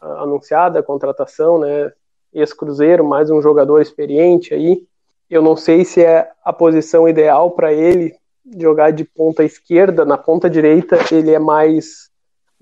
anunciada 0.00 0.78
a 0.78 0.84
contratação, 0.84 1.58
né? 1.58 1.92
Ex-Cruzeiro, 2.32 3.04
mais 3.04 3.32
um 3.32 3.42
jogador 3.42 3.80
experiente 3.80 4.54
aí. 4.54 4.86
Eu 5.28 5.42
não 5.42 5.56
sei 5.56 5.84
se 5.84 6.04
é 6.04 6.30
a 6.44 6.52
posição 6.52 7.08
ideal 7.08 7.50
para 7.50 7.72
ele 7.72 8.14
jogar 8.56 8.92
de 8.92 9.02
ponta 9.02 9.42
esquerda, 9.42 10.04
na 10.04 10.16
ponta 10.16 10.48
direita 10.48 10.96
ele 11.12 11.34
é 11.34 11.38
mais 11.40 12.09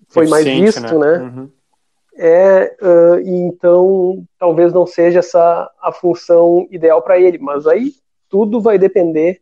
foi 0.08 0.26
mais 0.26 0.44
visto, 0.44 0.98
né? 0.98 1.18
né? 1.18 1.18
Uhum 1.18 1.50
é 2.18 2.76
uh, 2.82 3.20
então 3.20 4.24
talvez 4.38 4.72
não 4.72 4.84
seja 4.84 5.20
essa 5.20 5.70
a 5.80 5.92
função 5.92 6.66
ideal 6.68 7.00
para 7.00 7.18
ele, 7.18 7.38
mas 7.38 7.64
aí 7.64 7.92
tudo 8.28 8.60
vai 8.60 8.76
depender 8.76 9.40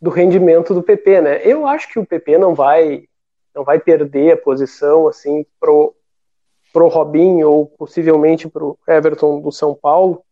do 0.00 0.10
rendimento 0.10 0.72
do 0.72 0.82
PP, 0.82 1.20
né? 1.20 1.40
Eu 1.44 1.66
acho 1.66 1.92
que 1.92 1.98
o 1.98 2.06
PP 2.06 2.38
não 2.38 2.54
vai 2.54 3.04
não 3.52 3.64
vai 3.64 3.80
perder 3.80 4.32
a 4.32 4.36
posição 4.36 5.08
assim 5.08 5.44
pro 5.58 5.92
pro 6.72 6.88
Robinho 6.88 7.50
ou 7.50 7.66
possivelmente 7.66 8.48
pro 8.48 8.78
Everton 8.86 9.40
do 9.40 9.50
São 9.50 9.74
Paulo, 9.74 10.22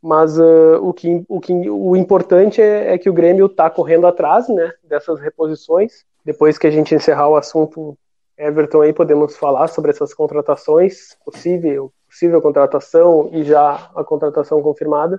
mas 0.00 0.38
uh, 0.38 0.78
o 0.80 0.92
que 0.92 1.24
o 1.28 1.40
que 1.40 1.52
o 1.68 1.96
importante 1.96 2.62
é, 2.62 2.94
é 2.94 2.98
que 2.98 3.10
o 3.10 3.12
Grêmio 3.12 3.46
está 3.46 3.68
correndo 3.68 4.06
atrás, 4.06 4.48
né? 4.48 4.72
Dessas 4.84 5.18
reposições. 5.18 6.04
Depois 6.24 6.56
que 6.56 6.68
a 6.68 6.70
gente 6.70 6.94
encerrar 6.94 7.28
o 7.28 7.36
assunto 7.36 7.98
Everton 8.40 8.80
aí 8.80 8.92
podemos 8.94 9.36
falar 9.36 9.68
sobre 9.68 9.90
essas 9.90 10.14
contratações, 10.14 11.14
possível, 11.22 11.92
possível 12.08 12.40
contratação 12.40 13.28
e 13.34 13.44
já 13.44 13.90
a 13.94 14.02
contratação 14.02 14.62
confirmada, 14.62 15.18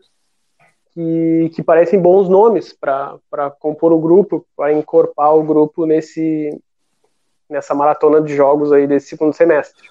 que, 0.91 1.51
que 1.53 1.61
parecem 1.61 2.01
bons 2.01 2.27
nomes 2.27 2.73
para 2.73 3.51
compor 3.59 3.93
o 3.93 3.99
grupo, 3.99 4.43
para 4.57 4.73
encorpar 4.73 5.35
o 5.35 5.43
grupo 5.43 5.85
nesse 5.85 6.59
nessa 7.47 7.75
maratona 7.75 8.21
de 8.21 8.33
jogos 8.33 8.71
aí 8.71 8.87
desse 8.87 9.09
segundo 9.09 9.33
semestre. 9.33 9.87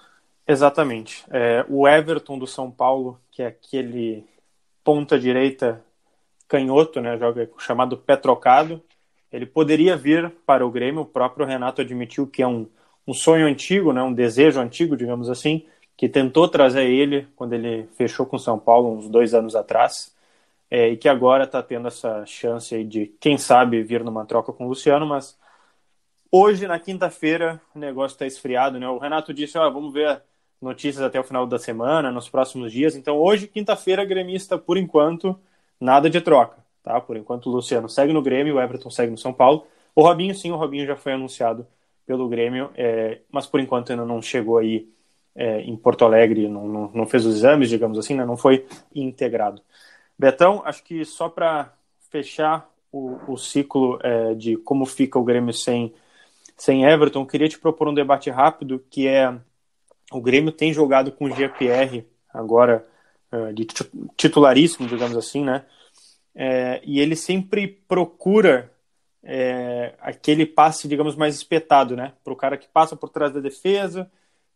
Exatamente. 0.48 1.24
É, 1.30 1.64
o 1.68 1.86
Everton 1.86 2.38
do 2.38 2.46
São 2.46 2.70
Paulo, 2.70 3.20
que 3.30 3.42
é 3.42 3.46
aquele 3.48 4.26
ponta 4.82 5.18
direita 5.18 5.84
canhoto, 6.48 7.00
né, 7.02 7.18
joga 7.18 7.48
chamado 7.58 7.98
pé 7.98 8.16
trocado, 8.16 8.82
ele 9.30 9.44
poderia 9.44 9.94
vir 9.94 10.32
para 10.44 10.66
o 10.66 10.70
Grêmio. 10.70 11.02
O 11.02 11.06
próprio 11.06 11.46
Renato 11.46 11.82
admitiu 11.82 12.26
que 12.26 12.42
é 12.42 12.46
um 12.46 12.66
um 13.06 13.14
sonho 13.14 13.46
antigo, 13.46 13.92
né, 13.92 14.02
um 14.02 14.12
desejo 14.12 14.60
antigo, 14.60 14.96
digamos 14.96 15.28
assim, 15.28 15.66
que 15.96 16.08
tentou 16.08 16.48
trazer 16.48 16.84
ele 16.84 17.28
quando 17.36 17.52
ele 17.52 17.86
fechou 17.96 18.24
com 18.24 18.38
São 18.38 18.58
Paulo 18.58 18.96
uns 18.96 19.08
dois 19.08 19.34
anos 19.34 19.54
atrás, 19.54 20.14
é, 20.70 20.88
e 20.88 20.96
que 20.96 21.08
agora 21.08 21.44
está 21.44 21.62
tendo 21.62 21.88
essa 21.88 22.24
chance 22.24 22.84
de, 22.84 23.06
quem 23.20 23.36
sabe, 23.36 23.82
vir 23.82 24.04
numa 24.04 24.24
troca 24.24 24.52
com 24.52 24.66
o 24.66 24.68
Luciano, 24.68 25.04
mas 25.06 25.38
hoje, 26.30 26.66
na 26.66 26.78
quinta-feira, 26.78 27.60
o 27.74 27.78
negócio 27.78 28.14
está 28.14 28.26
esfriado, 28.26 28.78
né? 28.78 28.88
O 28.88 28.98
Renato 28.98 29.34
disse, 29.34 29.58
ó, 29.58 29.68
vamos 29.68 29.92
ver 29.92 30.22
notícias 30.60 31.02
até 31.02 31.18
o 31.18 31.24
final 31.24 31.46
da 31.46 31.58
semana, 31.58 32.10
nos 32.12 32.28
próximos 32.28 32.72
dias. 32.72 32.94
Então, 32.94 33.18
hoje, 33.18 33.48
quinta-feira, 33.48 34.04
gremista, 34.04 34.56
por 34.56 34.76
enquanto, 34.78 35.38
nada 35.80 36.08
de 36.08 36.20
troca, 36.20 36.58
tá? 36.82 37.00
Por 37.00 37.16
enquanto, 37.16 37.46
o 37.46 37.52
Luciano 37.52 37.88
segue 37.88 38.12
no 38.12 38.22
Grêmio, 38.22 38.56
o 38.56 38.60
Everton 38.60 38.90
segue 38.90 39.10
no 39.10 39.18
São 39.18 39.32
Paulo. 39.32 39.66
O 39.94 40.02
Robinho, 40.02 40.34
sim, 40.34 40.52
o 40.52 40.56
Robinho 40.56 40.86
já 40.86 40.96
foi 40.96 41.14
anunciado 41.14 41.66
pelo 42.10 42.28
Grêmio, 42.28 42.72
é, 42.74 43.20
mas 43.30 43.46
por 43.46 43.60
enquanto 43.60 43.92
ainda 43.92 44.04
não 44.04 44.20
chegou 44.20 44.58
aí 44.58 44.88
é, 45.32 45.60
em 45.60 45.76
Porto 45.76 46.04
Alegre, 46.04 46.48
não, 46.48 46.66
não, 46.66 46.90
não, 46.92 47.06
fez 47.06 47.24
os 47.24 47.36
exames, 47.36 47.68
digamos 47.68 47.96
assim, 47.96 48.16
né, 48.16 48.24
não 48.24 48.36
foi 48.36 48.66
integrado. 48.92 49.62
Betão, 50.18 50.60
acho 50.64 50.82
que 50.82 51.04
só 51.04 51.28
para 51.28 51.72
fechar 52.10 52.68
o, 52.90 53.16
o 53.28 53.36
ciclo 53.36 53.96
é, 54.02 54.34
de 54.34 54.56
como 54.56 54.84
fica 54.86 55.20
o 55.20 55.24
Grêmio 55.24 55.54
sem, 55.54 55.94
sem 56.56 56.84
Everton, 56.84 57.24
queria 57.24 57.48
te 57.48 57.60
propor 57.60 57.86
um 57.86 57.94
debate 57.94 58.28
rápido, 58.28 58.84
que 58.90 59.06
é 59.06 59.32
o 60.10 60.20
Grêmio 60.20 60.50
tem 60.50 60.72
jogado 60.72 61.12
com 61.12 61.26
o 61.26 61.30
GPR 61.30 62.04
agora 62.34 62.84
é, 63.30 63.52
de 63.52 63.68
titularíssimo, 64.16 64.88
digamos 64.88 65.16
assim, 65.16 65.44
né? 65.44 65.64
É, 66.34 66.80
e 66.84 66.98
ele 66.98 67.14
sempre 67.14 67.68
procura 67.68 68.69
é, 69.22 69.94
aquele 70.00 70.46
passe, 70.46 70.88
digamos, 70.88 71.14
mais 71.14 71.34
espetado, 71.34 71.96
né? 71.96 72.12
Para 72.24 72.32
o 72.32 72.36
cara 72.36 72.56
que 72.56 72.68
passa 72.68 72.96
por 72.96 73.08
trás 73.08 73.32
da 73.32 73.40
defesa 73.40 74.10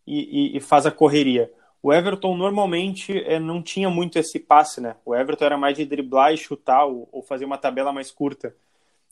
e, 0.07 0.55
e, 0.55 0.57
e 0.57 0.61
faz 0.61 0.87
a 0.87 0.91
correria. 0.91 1.51
O 1.83 1.93
Everton 1.93 2.35
normalmente 2.35 3.13
é, 3.25 3.39
não 3.39 3.63
tinha 3.63 3.91
muito 3.91 4.19
esse 4.19 4.39
passe, 4.39 4.81
né? 4.81 4.97
O 5.05 5.15
Everton 5.15 5.45
era 5.45 5.59
mais 5.59 5.77
de 5.77 5.85
driblar 5.85 6.33
e 6.33 6.39
chutar 6.39 6.87
ou, 6.87 7.09
ou 7.13 7.23
fazer 7.23 7.45
uma 7.45 7.59
tabela 7.59 7.93
mais 7.93 8.11
curta. 8.11 8.55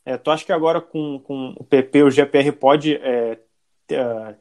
É, 0.04 0.16
tu 0.16 0.30
acha 0.30 0.44
que 0.44 0.52
agora 0.52 0.80
com, 0.80 1.18
com 1.20 1.54
o 1.58 1.64
PP, 1.64 2.02
o 2.02 2.10
GPR 2.10 2.50
pode 2.52 2.96
é, 2.96 3.38
uh, 3.92 4.34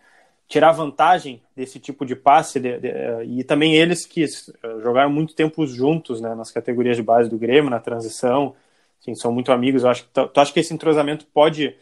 tirar 0.48 0.72
vantagem 0.72 1.41
desse 1.56 1.80
tipo 1.80 2.06
de 2.06 2.15
passe? 2.15 2.60
De, 2.60 2.80
de, 2.80 2.88
uh, 2.88 3.24
e 3.24 3.44
também 3.44 3.75
eles 3.75 4.06
que 4.06 4.24
uh, 4.24 4.82
jogaram 4.82 5.10
muito 5.10 5.36
tempo 5.36 5.68
juntos 5.68 6.22
né, 6.22 6.34
nas 6.34 6.51
categorias 6.51 6.96
de 6.96 7.03
base 7.03 7.30
do 7.30 7.38
Grêmio, 7.38 7.70
na 7.70 7.80
transição, 7.80 8.56
Sim, 9.01 9.15
são 9.15 9.31
muito 9.31 9.51
amigos. 9.51 9.84
Eu 9.84 9.89
acho 9.89 10.03
que 10.03 10.10
tu, 10.13 10.39
acha 10.39 10.53
que 10.53 10.60
esse 10.60 10.74
entrosamento 10.74 11.25
pode 11.34 11.75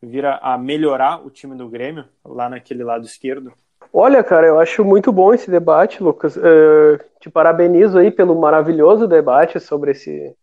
vir 0.00 0.24
a, 0.24 0.36
a, 0.36 0.58
melhorar 0.58 1.24
o 1.26 1.30
time 1.30 1.56
do 1.56 1.68
Grêmio 1.68 2.04
lá 2.24 2.48
naquele 2.48 2.84
lado 2.84 3.06
esquerdo? 3.06 3.52
Olha, 3.92 4.22
cara, 4.22 4.46
eu 4.46 4.60
acho 4.60 4.84
muito 4.84 5.10
bom 5.10 5.32
esse 5.32 5.50
debate, 5.50 6.02
Lucas. 6.02 6.36
Uh, 6.36 6.98
te 7.18 7.30
parabenizo 7.30 7.98
aí 7.98 8.10
pelo 8.10 8.38
maravilhoso 8.38 9.08
debate 9.08 9.58
sobre 9.58 9.92
esse, 9.92 10.36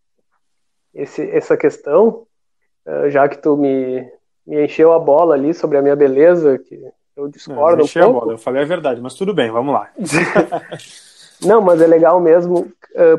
esse 0.92 1.30
essa 1.30 1.56
questão, 1.56 2.26
uh, 2.84 3.08
já 3.10 3.28
que 3.28 3.38
tu 3.38 3.56
me, 3.56 4.04
me 4.44 4.64
encheu 4.64 4.92
a 4.92 4.98
bola 4.98 5.34
ali 5.34 5.54
sobre 5.54 5.78
a 5.78 5.82
minha 5.82 5.94
beleza, 5.94 6.58
que 6.58 6.80
eu 7.16 7.28
discordo 7.28 7.78
Não, 7.78 7.84
um 7.84 7.88
pouco. 7.88 8.18
a 8.18 8.20
bola, 8.20 8.32
eu 8.32 8.38
falei 8.38 8.62
a 8.62 8.66
verdade, 8.66 9.00
mas 9.00 9.14
tudo 9.14 9.32
bem, 9.32 9.52
vamos 9.52 9.72
lá. 9.72 9.88
Não, 11.44 11.60
mas 11.60 11.80
é 11.80 11.86
legal 11.86 12.20
mesmo, 12.20 12.72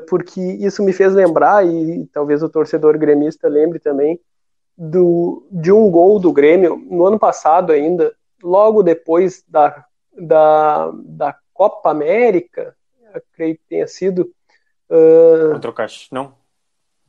porque 0.08 0.42
isso 0.42 0.84
me 0.84 0.94
fez 0.94 1.14
lembrar, 1.14 1.66
e 1.66 2.06
talvez 2.14 2.42
o 2.42 2.50
torcedor 2.50 2.98
gremista 2.98 3.48
lembre 3.48 3.80
também, 3.80 4.20
do, 4.78 5.46
de 5.52 5.72
um 5.72 5.90
gol 5.90 6.20
do 6.20 6.34
Grêmio 6.34 6.76
no 6.90 7.06
ano 7.06 7.18
passado 7.20 7.72
ainda, 7.72 8.14
logo 8.44 8.84
depois 8.84 9.44
da, 9.48 9.86
da, 10.18 10.92
da 11.04 11.36
Copa 11.54 11.90
América, 11.90 12.76
creio 13.34 13.56
que 13.56 13.64
tenha 13.70 13.88
sido. 13.88 14.32
Uh, 14.90 15.54
contra 15.54 15.70
o 15.70 15.74
Caxias, 15.74 16.08
não? 16.12 16.34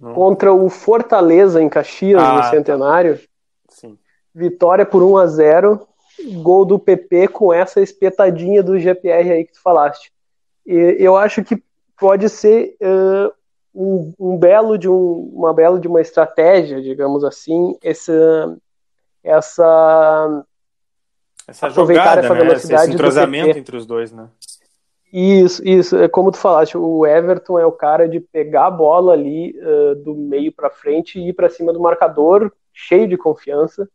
não? 0.01 0.15
Contra 0.15 0.53
o 0.53 0.69
Fortaleza 0.71 1.61
em 1.61 1.69
Caxias, 1.69 2.23
ah, 2.23 2.33
no 2.35 2.41
tá. 2.41 2.51
Centenário. 2.51 3.19
Tá. 3.19 3.25
Sim. 3.69 3.99
Vitória 4.35 4.87
por 4.87 5.03
1 5.03 5.17
a 5.17 5.27
0 5.27 5.89
gol 6.43 6.65
do 6.65 6.79
PP 6.79 7.29
com 7.29 7.53
essa 7.53 7.81
espetadinha 7.81 8.63
do 8.63 8.79
GPR 8.79 9.33
aí 9.33 9.45
que 9.45 9.53
tu 9.53 9.61
falaste. 9.61 10.13
E 10.67 10.97
eu 10.99 11.17
acho 11.17 11.45
que 11.45 11.63
pode 11.99 12.29
ser 12.29 12.77
uh, 12.83 13.33
um, 13.75 14.13
um, 14.19 14.37
belo 14.37 14.77
de 14.77 14.89
um, 14.89 15.31
uma 15.33 15.55
bela 15.55 15.79
de 15.79 15.87
uma 15.87 16.01
estratégia, 16.01 16.83
digamos 16.83 17.25
assim, 17.25 17.77
essa 17.83 18.57
essa 19.23 20.45
essa 21.47 21.71
jogada, 21.71 22.21
essa 22.21 22.35
né? 22.35 22.41
velocidade 22.41 22.85
esse 22.85 22.95
entrosamento 22.95 23.59
entre 23.59 23.77
os 23.77 23.87
dois, 23.87 24.11
né? 24.13 24.29
Isso, 25.13 25.67
isso. 25.67 25.97
É 25.97 26.09
como 26.09 26.33
tu 26.33 26.37
falaste, 26.37 26.77
o 26.77 27.07
Everton 27.07 27.59
é 27.59 27.65
o 27.65 27.73
cara 27.73 28.09
de 28.09 28.19
pegar 28.19 28.67
a 28.67 28.71
bola 28.71 29.13
ali 29.13 29.57
uh, 29.61 29.95
do 30.03 30.15
meio 30.15 30.53
para 30.53 30.69
frente 30.69 31.19
e 31.19 31.29
ir 31.29 31.33
para 31.33 31.49
cima 31.49 31.73
do 31.73 31.81
marcador, 31.81 32.53
cheio 32.73 33.07
de 33.07 33.17
confiança 33.17 33.89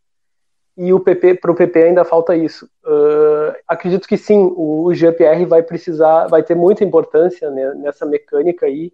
e 0.81 0.91
o 0.91 0.99
PP 0.99 1.35
para 1.35 1.51
o 1.51 1.55
PP 1.55 1.83
ainda 1.83 2.03
falta 2.03 2.35
isso. 2.35 2.65
Uh, 2.83 3.53
acredito 3.67 4.07
que 4.07 4.17
sim, 4.17 4.51
o 4.55 4.91
GPR 4.95 5.45
vai 5.45 5.61
precisar, 5.61 6.25
vai 6.25 6.41
ter 6.41 6.55
muita 6.55 6.83
importância 6.83 7.51
né, 7.51 7.75
nessa 7.75 8.03
mecânica 8.03 8.65
aí, 8.65 8.91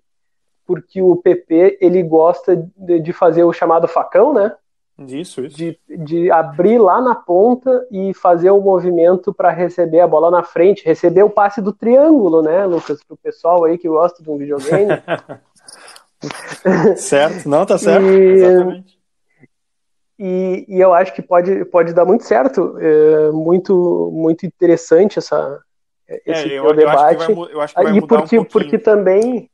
porque 0.65 1.01
o 1.01 1.15
PP 1.15 1.77
ele 1.79 2.03
gosta 2.03 2.57
de, 2.75 2.99
de, 2.99 3.13
fazer 3.13 3.45
o 3.45 3.53
chamado 3.53 3.87
facão, 3.87 4.33
né? 4.33 4.53
Isso, 5.07 5.45
isso. 5.45 5.55
De, 5.55 5.79
de 5.87 6.29
abrir 6.29 6.77
lá 6.77 6.99
na 6.99 7.15
ponta 7.15 7.87
e 7.89 8.13
fazer 8.13 8.51
o 8.51 8.59
movimento 8.59 9.33
para 9.33 9.49
receber 9.49 10.01
a 10.01 10.07
bola 10.07 10.29
na 10.29 10.43
frente, 10.43 10.83
receber 10.83 11.23
o 11.23 11.29
passe 11.29 11.61
do 11.61 11.71
triângulo, 11.71 12.41
né, 12.41 12.65
Lucas? 12.65 13.01
Para 13.01 13.13
o 13.13 13.17
pessoal 13.17 13.63
aí 13.63 13.77
que 13.77 13.87
gosta 13.87 14.21
de 14.21 14.29
um 14.29 14.37
videogame. 14.37 14.91
certo, 16.97 17.47
não, 17.47 17.65
tá 17.65 17.77
certo, 17.77 18.07
e... 18.07 18.31
exatamente 18.33 18.96
e, 20.19 20.65
e, 20.67 20.79
eu 20.79 20.93
acho 20.93 21.13
que 21.13 21.21
pode, 21.21 21.65
pode 21.65 21.93
dar 21.93 22.05
muito 22.05 22.23
certo, 22.23 22.77
é 22.79 23.31
muito, 23.31 24.09
muito 24.11 24.45
interessante 24.45 25.19
essa, 25.19 25.61
esse 26.25 26.53
é, 26.53 26.59
eu, 26.59 26.73
debate. 26.73 26.81
Eu 26.81 26.89
acho 26.89 27.27
que 27.27 27.33
vai, 27.33 27.53
eu 27.53 27.61
acho 27.61 27.75
que 27.75 27.81
e 27.81 28.07
porque, 28.07 28.39
um 28.39 28.43
porque 28.43 28.77
também, 28.79 29.49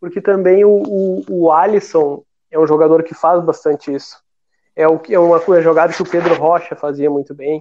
porque 0.00 0.20
também 0.20 0.64
o, 0.64 0.82
o, 0.82 1.24
o 1.28 1.52
Alisson 1.52 2.22
é 2.50 2.58
um 2.58 2.66
jogador 2.66 3.02
que 3.02 3.14
faz 3.14 3.42
bastante 3.42 3.94
isso. 3.94 4.16
É, 4.74 4.86
o, 4.86 5.00
é 5.08 5.18
uma, 5.18 5.38
uma 5.38 5.60
jogada 5.62 5.92
que 5.92 6.02
o 6.02 6.08
Pedro 6.08 6.34
Rocha 6.34 6.76
fazia 6.76 7.10
muito 7.10 7.34
bem. 7.34 7.60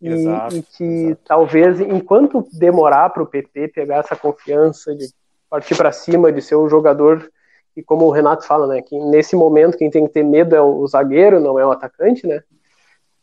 e, 0.00 0.08
exato, 0.08 0.56
e 0.56 0.62
que 0.62 0.84
exato. 0.84 1.20
talvez, 1.24 1.80
enquanto 1.80 2.46
demorar 2.52 3.10
para 3.10 3.22
o 3.22 3.26
PP 3.26 3.68
pegar 3.68 3.98
essa 3.98 4.14
confiança 4.14 4.94
de 4.94 5.08
partir 5.50 5.76
para 5.76 5.92
cima, 5.92 6.30
de 6.30 6.42
ser 6.42 6.54
o 6.54 6.68
jogador, 6.68 7.28
e 7.78 7.82
como 7.84 8.06
o 8.06 8.10
Renato 8.10 8.44
fala, 8.44 8.66
né, 8.66 8.82
que 8.82 8.98
nesse 8.98 9.36
momento 9.36 9.78
quem 9.78 9.88
tem 9.88 10.04
que 10.04 10.12
ter 10.12 10.24
medo 10.24 10.56
é 10.56 10.60
o 10.60 10.84
zagueiro, 10.88 11.38
não 11.38 11.58
é 11.58 11.64
o 11.64 11.70
atacante, 11.70 12.26
né, 12.26 12.42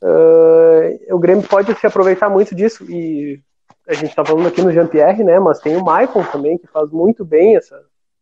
uh, 0.01 1.13
o 1.13 1.19
Grêmio 1.19 1.45
pode 1.45 1.75
se 1.75 1.85
aproveitar 1.85 2.29
muito 2.29 2.55
disso, 2.55 2.89
e 2.89 3.41
a 3.85 3.93
gente 3.93 4.11
está 4.11 4.23
falando 4.23 4.47
aqui 4.47 4.61
no 4.61 4.71
Jean-Pierre, 4.71 5.25
né, 5.25 5.37
mas 5.39 5.59
tem 5.59 5.75
o 5.75 5.83
Maicon 5.83 6.23
também, 6.23 6.57
que 6.57 6.67
faz 6.67 6.89
muito 6.89 7.25
bem 7.25 7.57
essa, 7.57 7.77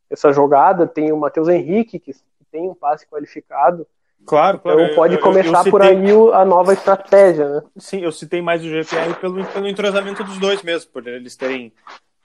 essa 0.10 0.32
jogada, 0.32 0.88
tem 0.88 1.12
o 1.12 1.18
Matheus 1.18 1.48
Henrique, 1.48 2.00
que 2.00 2.14
tem 2.52 2.68
um 2.68 2.74
passe 2.74 3.08
qualificado, 3.08 3.86
Claro, 4.26 4.58
claro. 4.60 4.82
Então 4.82 4.96
pode 4.96 5.18
começar 5.18 5.50
eu, 5.50 5.54
eu 5.54 5.58
citei... 5.58 5.72
por 5.72 5.82
aí 5.82 6.12
a 6.34 6.46
nova 6.46 6.72
estratégia, 6.72 7.46
né? 7.50 7.62
Sim, 7.78 8.04
eu 8.04 8.12
citei 8.12 8.42
mais 8.42 8.64
o 8.64 8.70
GPR 8.70 9.14
pelo, 9.16 9.44
pelo 9.44 9.68
entrosamento 9.68 10.24
dos 10.24 10.38
dois 10.38 10.64
mesmo, 10.64 10.90
por 10.92 11.06
eles 11.06 11.36
terem 11.36 11.74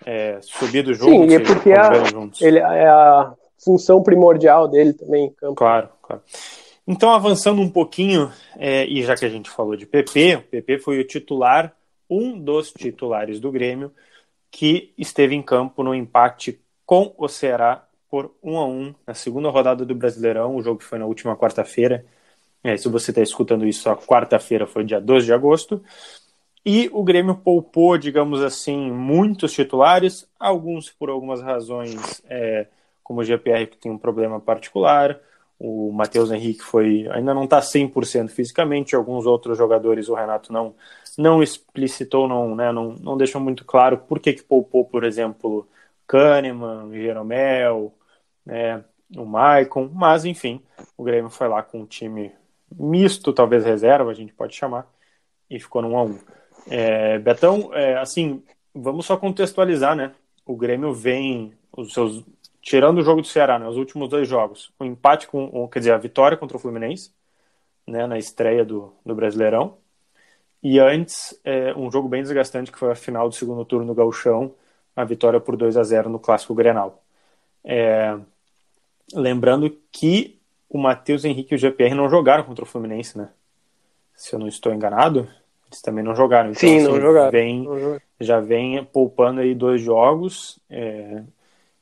é, 0.06 0.38
subido 0.40 0.94
juntos. 0.94 1.12
Sim, 1.12 1.26
e 1.26 1.34
é 1.34 1.40
porque 1.40 1.72
a, 1.72 1.90
ele, 2.40 2.60
é 2.60 2.88
a 2.88 3.32
função 3.58 4.02
primordial 4.02 4.68
dele 4.68 4.92
também 4.92 5.26
em 5.26 5.30
campo. 5.30 5.54
Claro, 5.54 5.88
claro. 6.02 6.22
Então, 6.86 7.10
avançando 7.10 7.60
um 7.60 7.68
pouquinho, 7.68 8.32
é, 8.56 8.86
e 8.86 9.02
já 9.02 9.14
que 9.14 9.24
a 9.24 9.28
gente 9.28 9.50
falou 9.50 9.76
de 9.76 9.84
PP, 9.84 10.36
o 10.36 10.42
PP 10.42 10.78
foi 10.78 10.98
o 10.98 11.04
titular, 11.04 11.74
um 12.08 12.38
dos 12.38 12.72
titulares 12.72 13.38
do 13.38 13.52
Grêmio, 13.52 13.92
que 14.50 14.94
esteve 14.96 15.34
em 15.34 15.42
campo 15.42 15.82
no 15.82 15.94
empate 15.94 16.58
com 16.86 17.14
o 17.18 17.28
Ceará 17.28 17.86
por 18.10 18.34
1 18.42 18.56
a 18.56 18.66
1 18.66 18.94
na 19.06 19.12
segunda 19.12 19.50
rodada 19.50 19.84
do 19.84 19.94
Brasileirão. 19.94 20.56
O 20.56 20.62
jogo 20.62 20.82
foi 20.82 20.98
na 20.98 21.04
última 21.04 21.36
quarta-feira. 21.36 22.06
É, 22.64 22.76
se 22.76 22.88
você 22.88 23.10
está 23.10 23.20
escutando 23.20 23.66
isso, 23.66 23.90
a 23.90 23.96
quarta-feira 23.96 24.66
foi 24.66 24.84
dia 24.84 25.00
12 25.00 25.26
de 25.26 25.32
agosto. 25.32 25.82
E 26.64 26.88
o 26.92 27.02
Grêmio 27.02 27.36
poupou, 27.36 27.96
digamos 27.96 28.42
assim, 28.42 28.90
muitos 28.90 29.52
titulares, 29.52 30.26
alguns 30.38 30.90
por 30.90 31.08
algumas 31.08 31.40
razões, 31.40 32.22
é, 32.28 32.66
como 33.08 33.20
o 33.20 33.24
GPR, 33.24 33.66
que 33.66 33.78
tem 33.78 33.90
um 33.90 33.96
problema 33.96 34.38
particular. 34.38 35.18
O 35.58 35.90
Matheus 35.90 36.30
Henrique 36.30 36.62
foi 36.62 37.08
ainda 37.10 37.34
não 37.34 37.44
está 37.44 37.60
100% 37.60 38.28
fisicamente, 38.28 38.94
alguns 38.94 39.26
outros 39.26 39.56
jogadores 39.56 40.08
o 40.08 40.14
Renato 40.14 40.52
não 40.52 40.74
não 41.16 41.42
explicitou, 41.42 42.28
não, 42.28 42.54
né, 42.54 42.70
não, 42.70 42.92
não 42.92 43.16
deixou 43.16 43.40
muito 43.40 43.64
claro 43.64 43.98
por 43.98 44.20
que, 44.20 44.34
que 44.34 44.42
poupou, 44.44 44.84
por 44.84 45.02
exemplo, 45.02 45.68
Kahneman, 46.06 46.92
Jeromel, 46.92 47.92
né, 48.46 48.84
o 49.16 49.24
Maicon, 49.24 49.90
mas 49.92 50.24
enfim, 50.24 50.62
o 50.96 51.02
Grêmio 51.02 51.28
foi 51.28 51.48
lá 51.48 51.60
com 51.60 51.80
um 51.80 51.86
time 51.86 52.30
misto, 52.70 53.32
talvez 53.32 53.64
reserva, 53.64 54.12
a 54.12 54.14
gente 54.14 54.32
pode 54.32 54.54
chamar, 54.54 54.86
e 55.50 55.58
ficou 55.58 55.82
no 55.82 55.88
1 55.88 55.98
a 55.98 56.02
1 56.04 56.18
é, 56.70 57.18
Betão, 57.18 57.74
é, 57.74 57.98
assim, 57.98 58.40
vamos 58.72 59.04
só 59.06 59.16
contextualizar, 59.16 59.96
né? 59.96 60.12
O 60.46 60.56
Grêmio 60.56 60.92
vem, 60.92 61.52
os 61.76 61.92
seus, 61.92 62.24
tirando 62.68 62.98
o 62.98 63.02
jogo 63.02 63.22
do 63.22 63.26
Ceará, 63.26 63.58
né, 63.58 63.66
os 63.66 63.78
últimos 63.78 64.10
dois 64.10 64.28
jogos, 64.28 64.70
o 64.78 64.84
um 64.84 64.86
empate 64.86 65.26
com, 65.26 65.66
quer 65.68 65.78
dizer, 65.78 65.92
a 65.92 65.96
vitória 65.96 66.36
contra 66.36 66.54
o 66.54 66.60
Fluminense, 66.60 67.10
né, 67.86 68.06
na 68.06 68.18
estreia 68.18 68.62
do, 68.62 68.92
do 69.06 69.14
Brasileirão, 69.14 69.78
e 70.62 70.78
antes, 70.78 71.40
é, 71.42 71.72
um 71.74 71.90
jogo 71.90 72.08
bem 72.08 72.20
desgastante 72.20 72.70
que 72.70 72.78
foi 72.78 72.92
a 72.92 72.94
final 72.94 73.26
do 73.26 73.34
segundo 73.34 73.64
turno 73.64 73.86
do 73.86 73.94
Gauchão, 73.94 74.52
a 74.94 75.02
vitória 75.02 75.40
por 75.40 75.56
2 75.56 75.78
a 75.78 75.82
0 75.82 76.10
no 76.10 76.18
Clássico 76.18 76.54
Grenal. 76.54 77.02
É, 77.64 78.18
lembrando 79.14 79.74
que 79.90 80.38
o 80.68 80.76
Matheus 80.76 81.24
Henrique 81.24 81.54
e 81.54 81.56
o 81.56 81.58
GPR 81.58 81.94
não 81.94 82.10
jogaram 82.10 82.44
contra 82.44 82.64
o 82.64 82.68
Fluminense, 82.68 83.16
né? 83.16 83.30
Se 84.14 84.34
eu 84.34 84.38
não 84.38 84.46
estou 84.46 84.74
enganado, 84.74 85.26
eles 85.68 85.80
também 85.80 86.04
não 86.04 86.14
jogaram. 86.14 86.50
Então, 86.50 86.60
Sim, 86.60 86.78
assim, 86.78 86.88
não 86.88 87.00
jogaram. 87.00 87.30
Vem, 87.30 87.62
não 87.62 87.78
jogaram. 87.78 88.02
Já 88.20 88.40
vem 88.40 88.84
poupando 88.84 89.40
aí 89.40 89.54
dois 89.54 89.80
jogos. 89.80 90.58
É, 90.68 91.22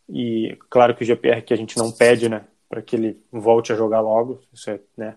e 0.09 0.57
claro 0.71 0.95
que 0.95 1.03
o 1.03 1.07
GPR 1.07 1.43
que 1.43 1.55
a 1.55 1.57
gente 1.57 1.77
não 1.77 1.91
pede, 1.91 2.29
né? 2.29 2.45
Para 2.69 2.83
que 2.83 2.97
ele 2.97 3.21
volte 3.31 3.73
a 3.73 3.77
jogar 3.77 4.01
logo. 4.01 4.41
Isso 4.53 4.71
é, 4.71 4.81
né? 4.97 5.17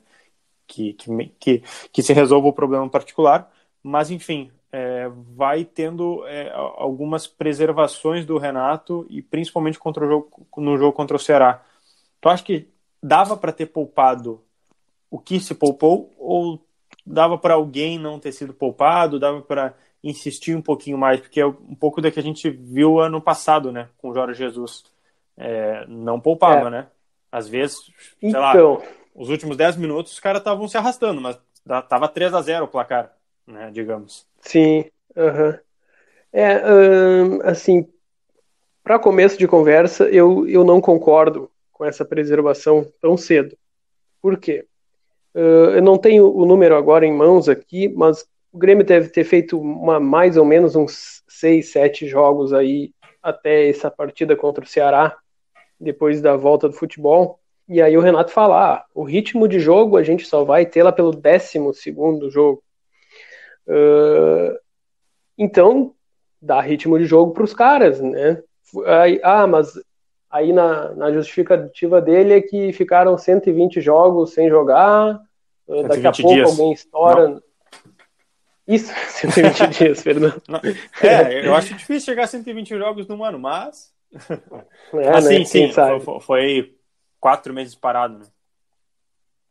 Que, 0.67 0.93
que, 0.93 1.31
que, 1.39 1.63
que 1.91 2.03
se 2.03 2.13
resolva 2.13 2.47
o 2.47 2.53
problema 2.53 2.87
particular. 2.89 3.51
Mas, 3.81 4.11
enfim, 4.11 4.51
é, 4.71 5.09
vai 5.35 5.65
tendo 5.65 6.25
é, 6.27 6.51
algumas 6.53 7.27
preservações 7.27 8.25
do 8.25 8.37
Renato 8.37 9.05
e 9.09 9.21
principalmente 9.21 9.79
contra 9.79 10.05
o 10.05 10.07
jogo, 10.07 10.47
no 10.57 10.77
jogo 10.77 10.93
contra 10.93 11.17
o 11.17 11.19
Ceará. 11.19 11.63
Tu 12.21 12.29
acha 12.29 12.43
que 12.43 12.67
dava 13.01 13.35
para 13.37 13.51
ter 13.51 13.67
poupado 13.67 14.43
o 15.09 15.17
que 15.17 15.39
se 15.39 15.55
poupou 15.55 16.13
ou 16.17 16.61
dava 17.05 17.37
para 17.37 17.55
alguém 17.55 17.97
não 17.97 18.19
ter 18.19 18.31
sido 18.31 18.53
poupado, 18.53 19.19
dava 19.19 19.41
para 19.41 19.73
insistir 20.03 20.55
um 20.55 20.61
pouquinho 20.61 20.97
mais, 20.97 21.19
porque 21.19 21.41
é 21.41 21.45
um 21.45 21.75
pouco 21.75 22.01
da 22.01 22.11
que 22.11 22.19
a 22.19 22.23
gente 22.23 22.49
viu 22.49 22.99
ano 22.99 23.21
passado, 23.21 23.71
né, 23.71 23.89
com 23.97 24.09
o 24.09 24.13
Jorge 24.13 24.37
Jesus. 24.37 24.83
É, 25.37 25.85
não 25.87 26.19
poupava, 26.19 26.67
é. 26.67 26.71
né? 26.71 26.87
Às 27.31 27.47
vezes, 27.47 27.77
sei 28.19 28.29
então... 28.29 28.41
lá, 28.41 28.53
os 29.15 29.29
últimos 29.29 29.55
10 29.55 29.77
minutos 29.77 30.13
os 30.13 30.19
caras 30.19 30.39
estavam 30.39 30.67
se 30.67 30.77
arrastando, 30.77 31.21
mas 31.21 31.39
tava 31.87 32.07
3 32.07 32.33
a 32.33 32.41
0 32.41 32.65
o 32.65 32.67
placar, 32.67 33.13
né, 33.47 33.69
digamos. 33.71 34.25
Sim, 34.41 34.85
é, 36.31 36.61
assim, 37.43 37.87
para 38.83 38.99
começo 38.99 39.37
de 39.37 39.47
conversa, 39.47 40.05
eu, 40.09 40.47
eu 40.47 40.63
não 40.63 40.81
concordo 40.81 41.49
com 41.71 41.85
essa 41.85 42.03
preservação 42.03 42.85
tão 43.01 43.15
cedo. 43.15 43.55
Por 44.21 44.37
quê? 44.37 44.65
Uh, 45.33 45.75
eu 45.75 45.81
não 45.81 45.97
tenho 45.97 46.25
o 46.35 46.45
número 46.45 46.75
agora 46.75 47.05
em 47.05 47.13
mãos 47.13 47.47
aqui, 47.47 47.87
mas 47.87 48.27
o 48.51 48.57
Grêmio 48.57 48.83
deve 48.83 49.09
ter 49.09 49.23
feito 49.23 49.59
uma, 49.59 49.99
mais 49.99 50.37
ou 50.37 50.45
menos 50.45 50.75
uns 50.75 51.23
seis, 51.27 51.71
sete 51.71 52.07
jogos 52.07 52.53
aí 52.53 52.91
até 53.21 53.69
essa 53.69 53.91
partida 53.91 54.35
contra 54.35 54.63
o 54.63 54.67
Ceará, 54.67 55.17
depois 55.79 56.21
da 56.21 56.35
volta 56.35 56.67
do 56.67 56.75
futebol. 56.75 57.39
E 57.67 57.81
aí 57.81 57.95
o 57.95 58.01
Renato 58.01 58.31
fala, 58.31 58.73
ah, 58.73 58.85
o 58.95 59.03
ritmo 59.03 59.47
de 59.47 59.59
jogo 59.59 59.97
a 59.97 60.03
gente 60.03 60.25
só 60.25 60.43
vai 60.43 60.65
ter 60.65 60.81
lá 60.81 60.91
pelo 60.91 61.11
décimo 61.11 61.73
segundo 61.73 62.31
jogo. 62.31 62.63
Uh, 63.67 64.57
então, 65.37 65.93
dá 66.41 66.59
ritmo 66.59 66.97
de 66.97 67.05
jogo 67.05 67.33
para 67.33 67.43
os 67.43 67.53
caras, 67.53 68.01
né? 68.01 68.41
Aí, 68.85 69.19
ah, 69.23 69.45
mas 69.45 69.73
aí 70.29 70.51
na, 70.51 70.93
na, 70.95 71.11
justificativa 71.11 72.01
dele 72.01 72.33
é 72.33 72.41
que 72.41 72.73
ficaram 72.73 73.17
120 73.17 73.79
jogos 73.81 74.33
sem 74.33 74.49
jogar, 74.49 75.19
uh, 75.67 75.83
daqui 75.87 76.07
a 76.07 76.11
pouco 76.11 76.33
dias. 76.33 76.49
alguém 76.49 76.73
estoura. 76.73 77.27
Não. 77.27 77.48
Isso, 78.69 78.93
120 79.09 79.67
dias, 79.75 80.03
Fernando. 80.03 80.41
É, 81.01 81.47
eu 81.47 81.55
acho 81.55 81.73
difícil 81.73 82.05
chegar 82.05 82.25
a 82.25 82.27
120 82.27 82.77
jogos 82.77 83.07
num 83.07 83.23
ano, 83.23 83.39
mas. 83.39 83.91
É, 84.93 85.09
assim, 85.09 85.39
né? 85.39 85.45
sim, 85.45 85.71
foi, 85.71 86.19
foi, 86.19 86.75
quatro 87.19 87.51
meses 87.51 87.73
parado, 87.73 88.19
né? 88.19 88.25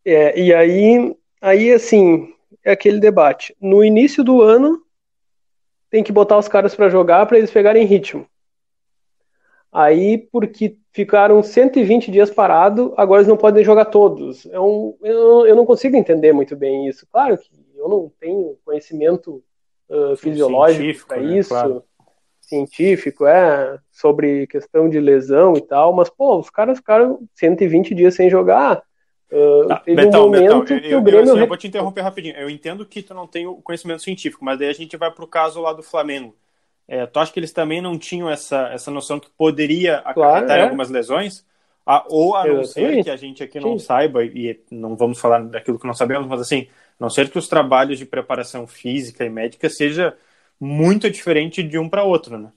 É, 0.04 0.40
e 0.40 0.54
aí, 0.54 1.16
aí 1.40 1.72
assim, 1.72 2.33
é 2.64 2.72
aquele 2.72 3.00
debate. 3.00 3.57
No 3.61 3.85
início 3.85 4.22
do 4.22 4.40
ano, 4.40 4.83
tem 5.90 6.02
que 6.04 6.12
botar 6.12 6.38
os 6.38 6.48
caras 6.48 6.74
para 6.74 6.88
jogar 6.88 7.26
para 7.26 7.38
eles 7.38 7.50
pegarem 7.50 7.85
ritmo. 7.85 8.26
Aí, 9.70 10.16
porque 10.18 10.76
ficaram 10.92 11.42
120 11.42 12.11
dias 12.11 12.31
parados, 12.31 12.92
agora 12.96 13.20
eles 13.20 13.28
não 13.28 13.37
podem 13.37 13.64
jogar 13.64 13.87
todos. 13.87 14.46
É 14.46 14.59
um, 14.59 14.96
eu, 15.02 15.46
eu 15.46 15.57
não 15.57 15.66
consigo 15.66 15.96
entender 15.96 16.33
muito 16.33 16.57
bem 16.57 16.88
isso. 16.88 17.07
Claro 17.12 17.37
que 17.37 17.50
eu 17.79 17.88
não 17.88 18.12
tenho 18.21 18.59
conhecimento 18.64 19.43
uh, 19.88 20.17
fisiológico 20.17 21.07
para 21.07 21.21
né? 21.21 21.38
isso, 21.38 21.51
claro. 21.51 21.85
científico, 22.41 23.27
é, 23.27 23.79
sobre 23.91 24.47
questão 24.47 24.88
de 24.88 25.01
lesão 25.01 25.57
e 25.57 25.61
tal, 25.61 25.93
mas, 25.93 26.11
pô, 26.11 26.38
os 26.38 26.51
caras 26.51 26.79
ficaram 26.79 27.21
120 27.35 27.95
dias 27.95 28.14
sem 28.14 28.29
jogar. 28.29 28.83
Uh, 29.31 29.67
tá, 29.67 29.77
teve 29.81 30.05
Betão, 30.05 30.27
um 30.27 30.31
Betão, 30.31 30.64
eu, 30.83 30.99
o 30.99 31.03
Grêmio... 31.03 31.29
Eu, 31.31 31.38
eu 31.38 31.47
vou 31.47 31.57
te 31.57 31.69
interromper 31.69 32.01
rapidinho. 32.01 32.37
Eu 32.37 32.49
entendo 32.49 32.85
que 32.87 33.03
tu 33.03 33.14
não 33.14 33.27
tem 33.27 33.47
o 33.47 33.57
conhecimento 33.57 34.03
científico, 34.03 34.45
mas 34.45 34.59
daí 34.59 34.69
a 34.69 34.75
gente 34.75 34.97
vai 34.97 35.11
pro 35.11 35.27
caso 35.27 35.61
lá 35.61 35.73
do 35.73 35.83
Flamengo. 35.83 36.35
É, 36.87 37.05
tu 37.07 37.21
acha 37.21 37.31
que 37.31 37.38
eles 37.38 37.53
também 37.53 37.83
não 37.83 37.99
tinham 37.99 38.31
essa, 38.31 38.71
essa 38.73 38.91
noção 38.91 39.21
que 39.21 39.29
poderia 39.37 39.99
acarretar 39.99 40.47
claro, 40.47 40.61
é. 40.61 40.64
algumas 40.64 40.88
lesões? 40.88 41.47
A, 41.85 42.05
ou 42.09 42.35
a 42.35 42.47
não 42.47 42.64
ser 42.64 43.03
que 43.03 43.11
a 43.11 43.17
gente 43.17 43.43
aqui 43.43 43.61
não 43.61 43.79
Sim. 43.79 43.85
saiba, 43.87 44.25
e 44.25 44.61
não 44.71 44.95
vamos 44.95 45.19
falar 45.19 45.43
daquilo 45.45 45.79
que 45.79 45.87
não 45.87 45.95
sabemos, 45.95 46.27
mas 46.27 46.41
assim, 46.41 46.67
não 46.98 47.08
ser 47.08 47.30
que 47.30 47.38
os 47.38 47.48
trabalhos 47.48 47.98
de 47.98 48.06
preparação 48.06 48.66
física 48.66 49.24
e 49.24 49.30
médica 49.30 49.68
seja 49.68 50.16
muito 50.61 51.11
diferente 51.11 51.62
de 51.62 51.78
um 51.78 51.88
para 51.88 52.02
outro, 52.02 52.38
né? 52.38 52.50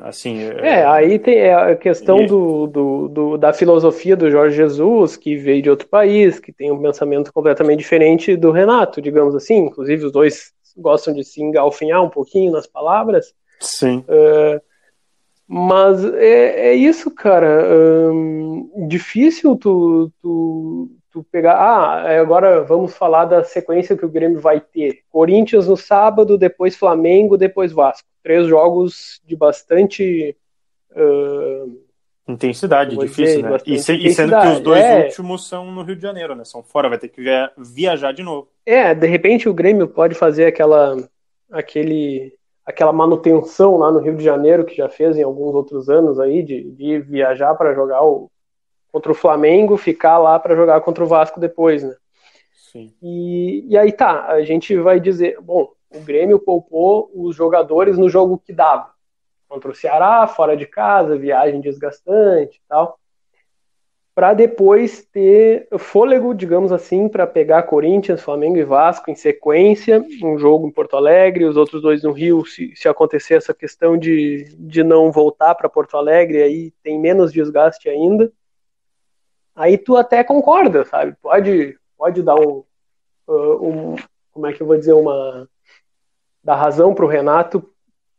Assim, 0.00 0.40
é, 0.42 0.80
é, 0.80 0.86
aí 0.86 1.18
tem 1.18 1.36
é, 1.36 1.54
a 1.54 1.76
questão 1.76 2.22
e... 2.22 2.26
do, 2.26 2.66
do, 2.66 3.08
do, 3.08 3.38
da 3.38 3.52
filosofia 3.52 4.16
do 4.16 4.30
Jorge 4.30 4.56
Jesus, 4.56 5.16
que 5.16 5.36
veio 5.36 5.62
de 5.62 5.70
outro 5.70 5.86
país, 5.86 6.40
que 6.40 6.52
tem 6.52 6.72
um 6.72 6.82
pensamento 6.82 7.32
completamente 7.32 7.78
diferente 7.78 8.36
do 8.36 8.50
Renato, 8.50 9.00
digamos 9.00 9.36
assim. 9.36 9.66
Inclusive, 9.66 10.06
os 10.06 10.12
dois 10.12 10.52
gostam 10.76 11.14
de 11.14 11.24
se 11.24 11.40
engalfinhar 11.40 12.02
um 12.02 12.10
pouquinho 12.10 12.52
nas 12.52 12.66
palavras. 12.66 13.32
Sim. 13.60 14.04
Uh, 14.08 14.60
mas 15.46 16.04
é, 16.14 16.70
é, 16.70 16.74
isso, 16.74 17.10
cara. 17.10 17.64
Um, 18.12 18.86
difícil 18.88 19.56
tu, 19.56 20.12
tu, 20.20 20.90
tu 21.22 21.28
pegar, 21.30 21.56
ah, 21.58 22.10
é, 22.10 22.18
agora 22.18 22.62
vamos 22.62 22.94
falar 22.94 23.24
da 23.24 23.44
sequência 23.44 23.96
que 23.96 24.04
o 24.04 24.10
Grêmio 24.10 24.40
vai 24.40 24.60
ter. 24.60 25.00
Corinthians 25.10 25.66
no 25.66 25.76
sábado, 25.76 26.38
depois 26.38 26.76
Flamengo, 26.76 27.36
depois 27.36 27.72
Vasco. 27.72 28.08
Três 28.22 28.46
jogos 28.46 29.20
de 29.24 29.36
bastante 29.36 30.36
uh, 30.92 31.80
intensidade, 32.28 32.96
difícil, 32.96 33.42
né? 33.42 33.58
E, 33.66 33.78
se, 33.78 33.94
e, 33.94 34.12
sendo 34.12 34.38
que 34.38 34.48
os 34.48 34.60
dois 34.60 34.82
é... 34.82 35.04
últimos 35.06 35.48
são 35.48 35.70
no 35.70 35.82
Rio 35.82 35.96
de 35.96 36.02
Janeiro, 36.02 36.34
né? 36.34 36.44
São 36.44 36.62
fora, 36.62 36.88
vai 36.88 36.98
ter 36.98 37.08
que 37.08 37.22
viajar 37.56 38.12
de 38.12 38.22
novo. 38.22 38.48
É, 38.66 38.94
de 38.94 39.06
repente 39.06 39.48
o 39.48 39.54
Grêmio 39.54 39.88
pode 39.88 40.14
fazer 40.14 40.46
aquela 40.46 40.96
aquele 41.50 42.34
aquela 42.66 42.92
manutenção 42.92 43.78
lá 43.78 43.90
no 43.90 43.98
Rio 43.98 44.14
de 44.14 44.22
Janeiro 44.22 44.64
que 44.64 44.76
já 44.76 44.88
fez 44.90 45.16
em 45.16 45.22
alguns 45.22 45.54
outros 45.54 45.88
anos 45.88 46.20
aí 46.20 46.42
de, 46.42 46.70
de 46.72 46.98
viajar 46.98 47.54
para 47.54 47.74
jogar 47.74 48.02
o, 48.02 48.30
contra 48.92 49.12
o 49.12 49.14
Flamengo, 49.14 49.76
ficar 49.76 50.18
lá 50.18 50.38
para 50.38 50.56
jogar 50.56 50.80
contra 50.80 51.04
o 51.04 51.06
Vasco 51.06 51.38
depois, 51.38 51.82
né? 51.82 51.94
Sim. 52.72 52.92
E, 53.02 53.64
e 53.68 53.78
aí 53.78 53.92
tá, 53.92 54.26
a 54.26 54.42
gente 54.42 54.76
vai 54.76 55.00
dizer, 55.00 55.38
bom, 55.40 55.70
o 55.94 56.00
Grêmio 56.00 56.38
poupou 56.38 57.10
os 57.14 57.34
jogadores 57.34 57.96
no 57.96 58.08
jogo 58.08 58.38
que 58.38 58.52
dava. 58.52 58.90
Contra 59.48 59.70
o 59.70 59.74
Ceará, 59.74 60.26
fora 60.26 60.56
de 60.56 60.66
casa, 60.66 61.16
viagem 61.16 61.60
desgastante 61.60 62.58
e 62.58 62.68
tal. 62.68 62.98
Para 64.14 64.34
depois 64.34 65.04
ter 65.04 65.68
fôlego, 65.78 66.34
digamos 66.34 66.72
assim, 66.72 67.08
para 67.08 67.26
pegar 67.26 67.62
Corinthians, 67.62 68.20
Flamengo 68.20 68.58
e 68.58 68.64
Vasco 68.64 69.10
em 69.10 69.14
sequência, 69.14 70.04
um 70.22 70.36
jogo 70.36 70.66
em 70.66 70.72
Porto 70.72 70.96
Alegre, 70.96 71.44
os 71.44 71.56
outros 71.56 71.80
dois 71.80 72.02
no 72.02 72.10
Rio, 72.10 72.44
se, 72.44 72.74
se 72.74 72.88
acontecer 72.88 73.34
essa 73.34 73.54
questão 73.54 73.96
de, 73.96 74.56
de 74.58 74.82
não 74.82 75.12
voltar 75.12 75.54
para 75.54 75.68
Porto 75.68 75.96
Alegre, 75.96 76.42
aí 76.42 76.72
tem 76.82 76.98
menos 76.98 77.32
desgaste 77.32 77.88
ainda 77.88 78.30
aí 79.58 79.76
tu 79.76 79.96
até 79.96 80.22
concorda, 80.22 80.84
sabe? 80.84 81.14
Pode, 81.20 81.76
pode 81.98 82.22
dar 82.22 82.36
um, 82.36 82.64
uh, 83.26 83.68
um 83.68 83.96
como 84.32 84.46
é 84.46 84.52
que 84.52 84.62
eu 84.62 84.66
vou 84.66 84.76
dizer, 84.76 84.92
uma 84.92 85.48
dar 86.42 86.54
razão 86.54 86.94
para 86.94 87.04
o 87.04 87.08
Renato 87.08 87.68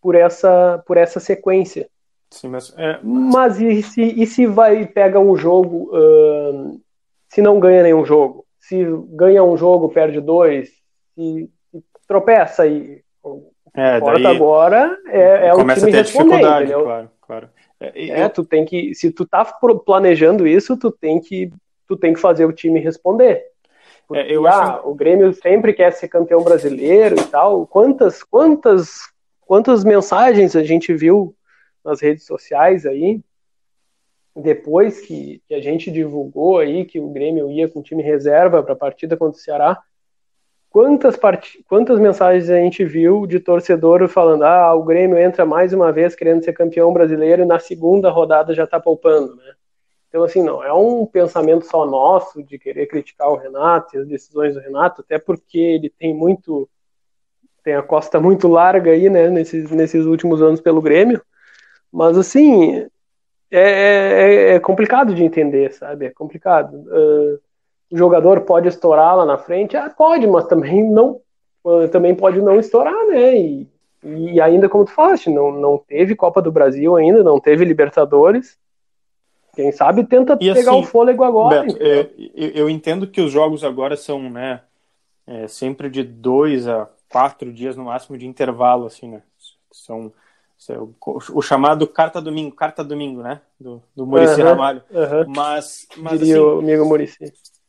por 0.01 0.15
essa, 0.15 0.83
por 0.85 0.97
essa 0.97 1.19
sequência. 1.19 1.89
Sim, 2.29 2.49
mas, 2.49 2.73
é... 2.77 2.99
mas 3.01 3.59
e 3.59 3.81
se, 3.81 4.01
e 4.01 4.27
se 4.27 4.45
vai 4.45 4.85
pega 4.85 5.19
um 5.19 5.35
jogo, 5.35 5.89
uh, 5.95 6.79
se 7.27 7.41
não 7.41 7.59
ganha 7.59 7.81
nenhum 7.81 8.05
jogo, 8.05 8.45
se 8.59 8.85
ganha 9.11 9.43
um 9.43 9.57
jogo 9.57 9.89
perde 9.89 10.19
dois, 10.19 10.69
se, 11.15 11.49
se 11.71 11.83
tropeça 12.07 12.67
e 12.67 13.01
é, 13.73 13.99
daí 13.99 14.25
agora 14.27 14.97
é, 15.07 15.47
é 15.47 15.53
o 15.53 15.65
time? 15.65 15.91
Claro, 16.83 17.11
claro. 17.21 17.49
É, 17.79 18.09
é, 18.09 18.29
tu 18.29 18.43
tem 18.43 18.65
que, 18.65 18.93
se 18.93 19.11
tu 19.11 19.25
tá 19.25 19.45
planejando 19.85 20.45
isso, 20.47 20.77
tu 20.77 20.91
tem 20.91 21.19
que, 21.19 21.51
tu 21.87 21.95
tem 21.95 22.13
que 22.13 22.19
fazer 22.19 22.45
o 22.45 22.53
time 22.53 22.79
responder. 22.79 23.45
Porque, 24.07 24.21
é, 24.21 24.35
eu 24.35 24.47
ah, 24.47 24.75
acho... 24.75 24.89
o 24.89 24.95
Grêmio 24.95 25.33
sempre 25.33 25.73
quer 25.73 25.93
ser 25.93 26.07
campeão 26.07 26.43
brasileiro 26.43 27.19
e 27.19 27.23
tal. 27.25 27.65
Quantas, 27.65 28.23
quantas, 28.23 29.01
quantas 29.41 29.83
mensagens 29.83 30.55
a 30.55 30.63
gente 30.63 30.93
viu 30.93 31.35
nas 31.83 32.01
redes 32.01 32.25
sociais 32.25 32.85
aí 32.85 33.21
depois 34.35 35.01
que, 35.01 35.41
que 35.47 35.53
a 35.53 35.61
gente 35.61 35.91
divulgou 35.91 36.59
aí 36.59 36.85
que 36.85 36.99
o 36.99 37.09
Grêmio 37.09 37.51
ia 37.51 37.67
com 37.67 37.81
time 37.81 38.01
reserva 38.01 38.63
para 38.63 38.73
a 38.73 38.77
partida 38.77 39.17
contra 39.17 39.37
o 39.37 39.41
Ceará, 39.41 39.81
Quantas, 40.69 41.17
part... 41.17 41.63
Quantas 41.67 41.99
mensagens 41.99 42.49
a 42.49 42.57
gente 42.57 42.85
viu 42.85 43.25
de 43.25 43.39
torcedor 43.39 44.07
falando: 44.07 44.43
ah, 44.43 44.73
o 44.75 44.83
Grêmio 44.83 45.17
entra 45.17 45.45
mais 45.45 45.73
uma 45.73 45.91
vez 45.91 46.15
querendo 46.15 46.43
ser 46.43 46.53
campeão 46.53 46.93
brasileiro 46.93 47.41
e 47.41 47.45
na 47.45 47.59
segunda 47.59 48.09
rodada 48.09 48.53
já 48.53 48.65
está 48.65 48.79
poupando, 48.79 49.35
né? 49.35 49.53
Então, 50.07 50.23
assim, 50.23 50.41
não 50.43 50.63
é 50.63 50.73
um 50.73 51.05
pensamento 51.05 51.65
só 51.65 51.85
nosso 51.85 52.43
de 52.43 52.57
querer 52.57 52.87
criticar 52.87 53.29
o 53.29 53.35
Renato 53.35 53.95
e 53.95 53.99
as 53.99 54.07
decisões 54.07 54.55
do 54.55 54.59
Renato, 54.59 55.01
até 55.01 55.19
porque 55.19 55.59
ele 55.59 55.89
tem 55.89 56.13
muito. 56.13 56.69
tem 57.63 57.75
a 57.75 57.83
costa 57.83 58.19
muito 58.19 58.47
larga 58.47 58.91
aí, 58.91 59.09
né, 59.09 59.29
nesses, 59.29 59.69
nesses 59.71 60.05
últimos 60.05 60.41
anos 60.41 60.61
pelo 60.61 60.81
Grêmio. 60.81 61.21
Mas, 61.91 62.17
assim, 62.17 62.87
é, 63.51 64.51
é, 64.51 64.55
é 64.55 64.59
complicado 64.59 65.13
de 65.13 65.23
entender, 65.23 65.73
sabe? 65.73 66.05
É 66.05 66.11
complicado. 66.11 66.75
Uh, 66.75 67.39
o 67.91 67.97
jogador 67.97 68.41
pode 68.41 68.67
estourar 68.67 69.15
lá 69.17 69.25
na 69.25 69.37
frente? 69.37 69.75
Ah, 69.75 69.89
pode, 69.89 70.27
mas 70.27 70.45
também 70.47 70.89
não 70.89 71.21
também 71.91 72.15
pode 72.15 72.41
não 72.41 72.59
estourar, 72.59 73.05
né? 73.07 73.37
E, 73.37 73.67
e 74.03 74.41
ainda 74.41 74.69
como 74.69 74.85
tu 74.85 74.91
falaste, 74.91 75.29
não, 75.29 75.51
não 75.51 75.77
teve 75.77 76.15
Copa 76.15 76.41
do 76.41 76.51
Brasil 76.51 76.95
ainda, 76.95 77.23
não 77.23 77.39
teve 77.39 77.65
Libertadores. 77.65 78.57
Quem 79.53 79.71
sabe 79.71 80.05
tenta 80.05 80.37
e 80.39 80.53
pegar 80.53 80.71
assim, 80.71 80.79
o 80.79 80.83
fôlego 80.83 81.23
agora. 81.23 81.63
Beto, 81.63 81.77
é, 81.81 82.09
eu, 82.33 82.49
eu, 82.51 82.69
entendo 82.69 83.05
que 83.05 83.19
os 83.19 83.31
jogos 83.31 83.63
agora 83.63 83.97
são, 83.97 84.29
né, 84.29 84.61
é, 85.27 85.47
sempre 85.47 85.89
de 85.89 86.01
dois 86.01 86.67
a 86.67 86.87
quatro 87.09 87.51
dias 87.51 87.75
no 87.75 87.85
máximo 87.85 88.17
de 88.17 88.25
intervalo, 88.25 88.85
assim, 88.85 89.09
né? 89.09 89.21
São 89.71 90.11
o, 91.33 91.41
chamado 91.41 91.87
carta 91.87 92.21
domingo, 92.21 92.55
carta 92.55 92.83
domingo, 92.83 93.21
né? 93.21 93.41
Do, 93.59 93.81
do 93.95 94.05
Murici 94.05 94.41
uhum, 94.41 94.47
Ramalho. 94.47 94.83
Uhum. 94.91 95.33
Mas, 95.33 95.87
mas 95.97 96.19
Diria 96.19 96.35
assim, 96.35 96.43
o 96.43 96.59
amigo 96.59 96.85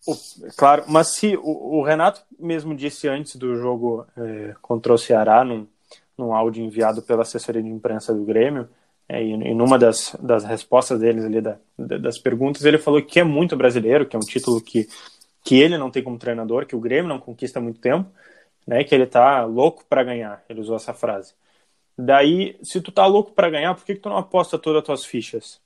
Murici. 0.06 0.56
Claro, 0.56 0.84
mas 0.88 1.14
se 1.14 1.36
o, 1.36 1.78
o, 1.78 1.82
Renato 1.82 2.22
mesmo 2.38 2.74
disse 2.74 3.08
antes 3.08 3.36
do 3.36 3.56
jogo 3.56 4.06
é, 4.16 4.54
contra 4.62 4.92
o 4.92 4.98
Ceará, 4.98 5.44
num, 5.44 5.66
num 6.16 6.34
áudio 6.34 6.64
enviado 6.64 7.02
pela 7.02 7.22
assessoria 7.22 7.62
de 7.62 7.68
imprensa 7.68 8.14
do 8.14 8.24
Grêmio, 8.24 8.68
é, 9.08 9.22
e, 9.22 9.32
e 9.32 9.54
numa 9.54 9.78
das, 9.78 10.16
das 10.20 10.44
respostas 10.44 11.00
deles 11.00 11.24
ali, 11.24 11.40
da, 11.40 11.58
das 11.76 12.18
perguntas, 12.18 12.64
ele 12.64 12.78
falou 12.78 13.02
que 13.02 13.20
é 13.20 13.24
muito 13.24 13.56
brasileiro, 13.56 14.06
que 14.06 14.16
é 14.16 14.18
um 14.18 14.22
título 14.22 14.60
que, 14.60 14.88
que 15.42 15.60
ele 15.60 15.76
não 15.76 15.90
tem 15.90 16.02
como 16.02 16.18
treinador, 16.18 16.66
que 16.66 16.76
o 16.76 16.80
Grêmio 16.80 17.08
não 17.08 17.18
conquista 17.18 17.58
há 17.58 17.62
muito 17.62 17.80
tempo, 17.80 18.10
né, 18.66 18.84
que 18.84 18.94
ele 18.94 19.06
tá 19.06 19.44
louco 19.44 19.84
para 19.88 20.04
ganhar, 20.04 20.44
ele 20.48 20.60
usou 20.60 20.76
essa 20.76 20.94
frase. 20.94 21.34
Daí, 21.98 22.56
se 22.62 22.80
tu 22.80 22.92
tá 22.92 23.04
louco 23.06 23.32
para 23.32 23.50
ganhar, 23.50 23.74
por 23.74 23.84
que, 23.84 23.94
que 23.94 24.00
tu 24.00 24.08
não 24.08 24.16
aposta 24.16 24.58
todas 24.58 24.80
as 24.80 24.86
tuas 24.86 25.04
fichas? 25.04 25.60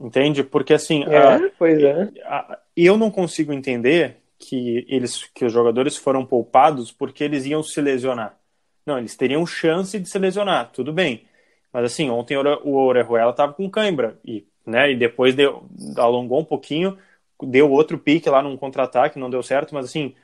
Entende? 0.00 0.42
Porque 0.42 0.74
assim. 0.74 1.04
É, 1.04 1.18
a, 1.18 1.50
pois 1.58 1.82
é. 1.82 2.10
A, 2.24 2.58
eu 2.76 2.96
não 2.96 3.10
consigo 3.10 3.52
entender 3.52 4.16
que 4.38 4.84
eles 4.88 5.24
que 5.34 5.44
os 5.44 5.52
jogadores 5.52 5.96
foram 5.96 6.24
poupados 6.26 6.90
porque 6.92 7.24
eles 7.24 7.46
iam 7.46 7.62
se 7.62 7.80
lesionar. 7.80 8.36
Não, 8.84 8.98
eles 8.98 9.16
teriam 9.16 9.46
chance 9.46 9.98
de 9.98 10.08
se 10.08 10.18
lesionar, 10.18 10.70
tudo 10.72 10.92
bem. 10.92 11.24
Mas 11.72 11.84
assim, 11.84 12.10
ontem 12.10 12.36
o 12.36 12.74
Orejuela 12.74 13.30
estava 13.30 13.52
com 13.52 13.68
cãibra 13.70 14.18
e, 14.24 14.46
né, 14.64 14.92
e 14.92 14.96
depois 14.96 15.34
deu, 15.34 15.66
alongou 15.96 16.40
um 16.40 16.44
pouquinho, 16.44 16.96
deu 17.42 17.70
outro 17.70 17.98
pique 17.98 18.28
lá 18.28 18.42
num 18.42 18.56
contra-ataque, 18.56 19.18
não 19.18 19.30
deu 19.30 19.42
certo, 19.42 19.74
mas 19.74 19.86
assim, 19.86 20.14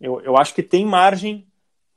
eu, 0.00 0.20
eu 0.20 0.36
acho 0.36 0.54
que 0.54 0.62
tem 0.62 0.84
margem 0.84 1.46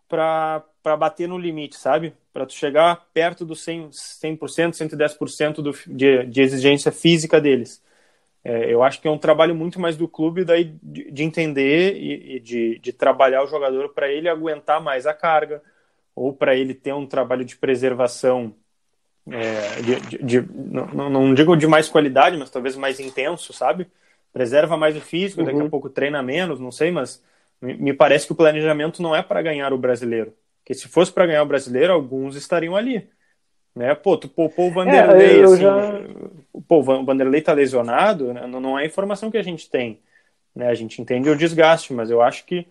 para 0.08 0.64
bater 0.98 1.28
no 1.28 1.38
limite, 1.38 1.76
sabe? 1.76 2.14
Para 2.38 2.46
tu 2.46 2.54
chegar 2.54 3.08
perto 3.16 3.44
do 3.44 3.56
100%, 3.56 3.90
100% 3.90 4.70
110% 4.74 5.54
do, 5.56 5.72
de, 5.88 6.24
de 6.28 6.40
exigência 6.44 6.92
física 6.92 7.42
deles. 7.42 7.82
É, 8.44 8.72
eu 8.72 8.84
acho 8.84 9.02
que 9.02 9.08
é 9.08 9.12
um 9.12 9.18
trabalho 9.18 9.56
muito 9.56 9.80
mais 9.80 9.98
do 9.98 10.08
clube 10.08 10.46
daí 10.46 10.66
de, 10.84 11.10
de 11.10 11.24
entender 11.24 11.96
e, 11.96 12.36
e, 12.36 12.40
de, 12.40 12.78
de 12.78 12.94
trabalhar 12.94 13.44
o 13.44 13.48
jogador 13.48 13.90
para 13.90 14.08
ele 14.08 14.30
aguentar 14.30 14.80
mais 14.80 15.08
a 15.08 15.16
carga 15.16 15.64
ou 16.14 16.32
para 16.32 16.56
ele 16.56 16.76
ter 16.76 16.94
um 16.94 17.08
trabalho 17.08 17.44
de 17.44 17.56
preservação 17.56 18.54
é, 19.32 19.82
de, 19.82 20.24
de, 20.24 20.42
não, 20.94 21.10
não, 21.10 21.34
digo 21.34 21.58
de 21.58 21.66
mais 21.66 21.90
qualidade, 21.90 22.38
mas 22.38 22.52
talvez 22.52 22.76
mais 22.76 23.00
intenso, 23.00 23.52
sabe? 23.52 23.88
Preserva 24.32 24.78
mais 24.78 24.96
o 24.96 25.02
físico, 25.02 25.44
daqui 25.44 25.58
uhum. 25.58 25.66
a 25.66 25.70
pouco 25.72 25.90
treina 25.90 26.22
menos, 26.22 26.60
não 26.60 26.72
sei, 26.72 26.92
mas 26.92 27.20
me, 27.60 27.74
me 27.74 27.94
parece 27.96 28.28
que 28.28 28.34
o 28.34 28.36
planejamento 28.36 29.02
não 29.02 29.16
é 29.16 29.24
para 29.24 29.42
ganhar 29.42 29.74
o 29.74 29.78
brasileiro. 29.80 30.36
Que 30.68 30.74
se 30.74 30.90
fosse 30.90 31.14
para 31.14 31.26
ganhar 31.26 31.44
o 31.44 31.46
brasileiro, 31.46 31.94
alguns 31.94 32.36
estariam 32.36 32.76
ali. 32.76 33.08
Né? 33.74 33.96
Pô, 33.96 34.18
tu 34.18 34.28
poupou 34.28 34.68
o 34.68 34.74
Vanderlei, 34.74 35.40
é, 35.40 35.44
assim, 35.46 35.62
já... 35.62 36.02
pô, 36.68 36.80
o 36.80 37.06
Vanderlei 37.06 37.42
tá 37.42 37.54
lesionado, 37.54 38.34
né? 38.34 38.46
não 38.46 38.78
é 38.78 38.84
a 38.84 38.86
informação 38.86 39.32
que 39.32 39.38
a 39.38 39.42
gente 39.42 39.70
tem. 39.70 40.02
Né? 40.54 40.68
A 40.68 40.74
gente 40.74 41.02
entende 41.02 41.30
o 41.30 41.38
desgaste, 41.38 41.94
mas 41.94 42.10
eu 42.12 42.22
acho 42.22 42.46
que 42.46 42.68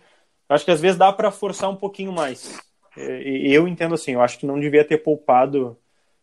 acho 0.46 0.66
que 0.66 0.70
às 0.70 0.78
vezes 0.78 0.98
dá 0.98 1.10
para 1.10 1.30
forçar 1.30 1.70
um 1.70 1.74
pouquinho 1.74 2.12
mais. 2.12 2.60
E, 2.98 3.50
eu 3.50 3.66
entendo 3.66 3.94
assim, 3.94 4.12
eu 4.12 4.20
acho 4.20 4.38
que 4.38 4.44
não 4.44 4.60
devia 4.60 4.84
ter 4.84 4.98
poupado, 4.98 5.74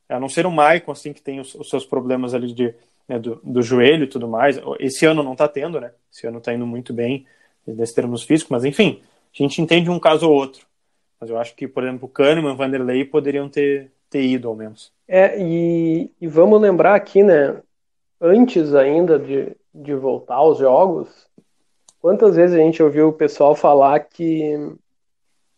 a 0.07 0.19
não 0.19 0.29
ser 0.29 0.45
o 0.45 0.51
Maicon, 0.51 0.91
assim, 0.91 1.11
que 1.11 1.23
tem 1.23 1.39
os, 1.39 1.55
os 1.55 1.71
seus 1.71 1.87
problemas 1.87 2.35
ali 2.35 2.53
de, 2.53 2.75
né, 3.09 3.17
do, 3.17 3.41
do, 3.43 3.63
joelho 3.63 4.03
e 4.03 4.07
tudo 4.07 4.27
mais. 4.27 4.61
Esse 4.79 5.07
ano 5.07 5.23
não 5.23 5.35
tá 5.35 5.47
tendo, 5.47 5.81
né? 5.81 5.91
Esse 6.11 6.27
ano 6.27 6.39
tá 6.39 6.53
indo 6.53 6.67
muito 6.67 6.93
bem 6.93 7.25
nesses 7.65 7.95
termos 7.95 8.21
físicos, 8.21 8.51
mas 8.51 8.63
enfim, 8.63 9.01
a 9.33 9.41
gente 9.41 9.59
entende 9.59 9.89
um 9.89 9.99
caso 9.99 10.29
ou 10.29 10.35
outro. 10.35 10.67
Mas 11.23 11.29
eu 11.29 11.37
acho 11.37 11.55
que, 11.55 11.69
por 11.69 11.83
exemplo, 11.83 12.09
Kahneman, 12.09 12.53
Vanderlei 12.53 13.05
poderiam 13.05 13.47
ter, 13.47 13.89
ter 14.09 14.23
ido, 14.23 14.49
ao 14.49 14.55
menos. 14.57 14.91
É, 15.07 15.41
e, 15.41 16.11
e 16.19 16.27
vamos 16.27 16.59
lembrar 16.59 16.95
aqui, 16.95 17.23
né, 17.23 17.61
antes 18.19 18.75
ainda 18.75 19.17
de, 19.17 19.55
de 19.73 19.95
voltar 19.95 20.35
aos 20.35 20.57
jogos, 20.57 21.07
quantas 22.01 22.35
vezes 22.35 22.57
a 22.57 22.59
gente 22.59 22.83
ouviu 22.83 23.07
o 23.07 23.13
pessoal 23.13 23.55
falar 23.55 24.01
que, 24.01 24.75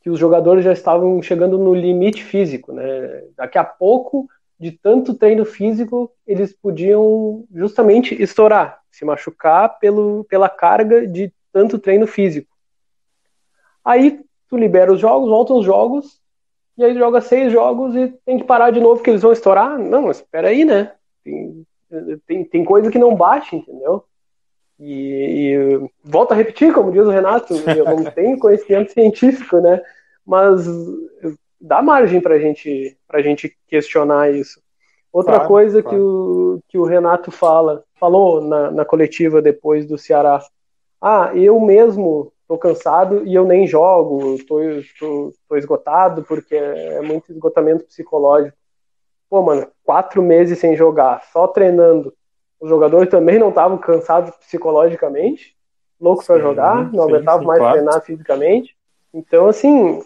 que 0.01 0.09
os 0.11 0.19
jogadores 0.19 0.63
já 0.63 0.71
estavam 0.71 1.19
chegando 1.23 1.57
no 1.57 1.73
limite 1.73 2.23
físico, 2.23 2.71
né? 2.71 3.23
Daqui 3.35 3.57
a 3.57 3.63
pouco 3.63 4.29
de 4.59 4.71
tanto 4.71 5.15
treino 5.15 5.45
físico, 5.45 6.11
eles 6.27 6.53
podiam 6.53 7.43
justamente 7.51 8.13
estourar, 8.21 8.81
se 8.91 9.03
machucar 9.03 9.79
pelo, 9.79 10.25
pela 10.25 10.47
carga 10.47 11.07
de 11.07 11.33
tanto 11.51 11.79
treino 11.79 12.05
físico. 12.05 12.55
Aí 13.83 14.23
tu 14.55 14.57
libera 14.57 14.91
os 14.91 14.99
jogos, 14.99 15.29
volta 15.29 15.53
os 15.53 15.65
jogos, 15.65 16.19
e 16.77 16.83
aí 16.83 16.97
joga 16.97 17.21
seis 17.21 17.51
jogos 17.51 17.95
e 17.95 18.07
tem 18.25 18.37
que 18.37 18.45
parar 18.45 18.71
de 18.71 18.79
novo 18.79 18.95
porque 18.95 19.09
eles 19.09 19.21
vão 19.21 19.31
estourar. 19.31 19.77
Não, 19.77 20.09
espera 20.09 20.49
aí, 20.49 20.65
né? 20.65 20.93
Tem, 21.23 21.65
tem, 22.25 22.45
tem 22.45 22.65
coisa 22.65 22.89
que 22.89 22.99
não 22.99 23.15
bate, 23.15 23.55
entendeu? 23.55 24.03
E, 24.79 25.53
e 25.53 25.89
volto 26.03 26.31
a 26.31 26.35
repetir, 26.35 26.73
como 26.73 26.91
diz 26.91 27.05
o 27.05 27.11
Renato, 27.11 27.53
eu 27.69 27.85
não 27.85 28.03
tenho 28.11 28.39
conhecimento 28.39 28.91
científico, 28.91 29.59
né? 29.59 29.81
Mas 30.25 30.65
dá 31.59 31.81
margem 31.81 32.19
para 32.19 32.39
gente, 32.39 32.97
a 33.09 33.21
gente 33.21 33.55
questionar 33.67 34.33
isso. 34.33 34.61
Outra 35.13 35.35
claro, 35.35 35.47
coisa 35.47 35.81
claro. 35.81 35.97
Que, 35.97 36.03
o, 36.03 36.59
que 36.69 36.77
o 36.77 36.83
Renato 36.83 37.31
fala, 37.31 37.83
falou 37.97 38.41
na, 38.41 38.71
na 38.71 38.85
coletiva 38.85 39.41
depois 39.41 39.85
do 39.85 39.97
Ceará. 39.97 40.41
Ah, 41.01 41.31
eu 41.33 41.57
mesmo 41.61 42.33
tô 42.47 42.57
cansado 42.57 43.25
e 43.25 43.33
eu 43.33 43.45
nem 43.45 43.65
jogo, 43.65 44.37
tô, 44.45 44.59
tô, 44.99 45.33
tô 45.47 45.57
esgotado 45.57 46.23
porque 46.23 46.55
é 46.55 47.01
muito 47.01 47.31
esgotamento 47.31 47.85
psicológico. 47.85 48.57
Pô, 49.29 49.41
mano, 49.41 49.67
quatro 49.83 50.21
meses 50.21 50.59
sem 50.59 50.75
jogar, 50.75 51.23
só 51.31 51.47
treinando. 51.47 52.13
Os 52.59 52.69
jogadores 52.69 53.09
também 53.09 53.39
não 53.39 53.49
estavam 53.49 53.77
cansados 53.77 54.35
psicologicamente, 54.37 55.55
loucos 55.99 56.25
para 56.25 56.39
jogar, 56.39 56.91
não 56.93 57.03
aguentavam 57.03 57.45
mais 57.45 57.59
claro. 57.59 57.73
treinar 57.73 58.01
fisicamente. 58.01 58.75
Então, 59.13 59.47
assim, 59.47 60.03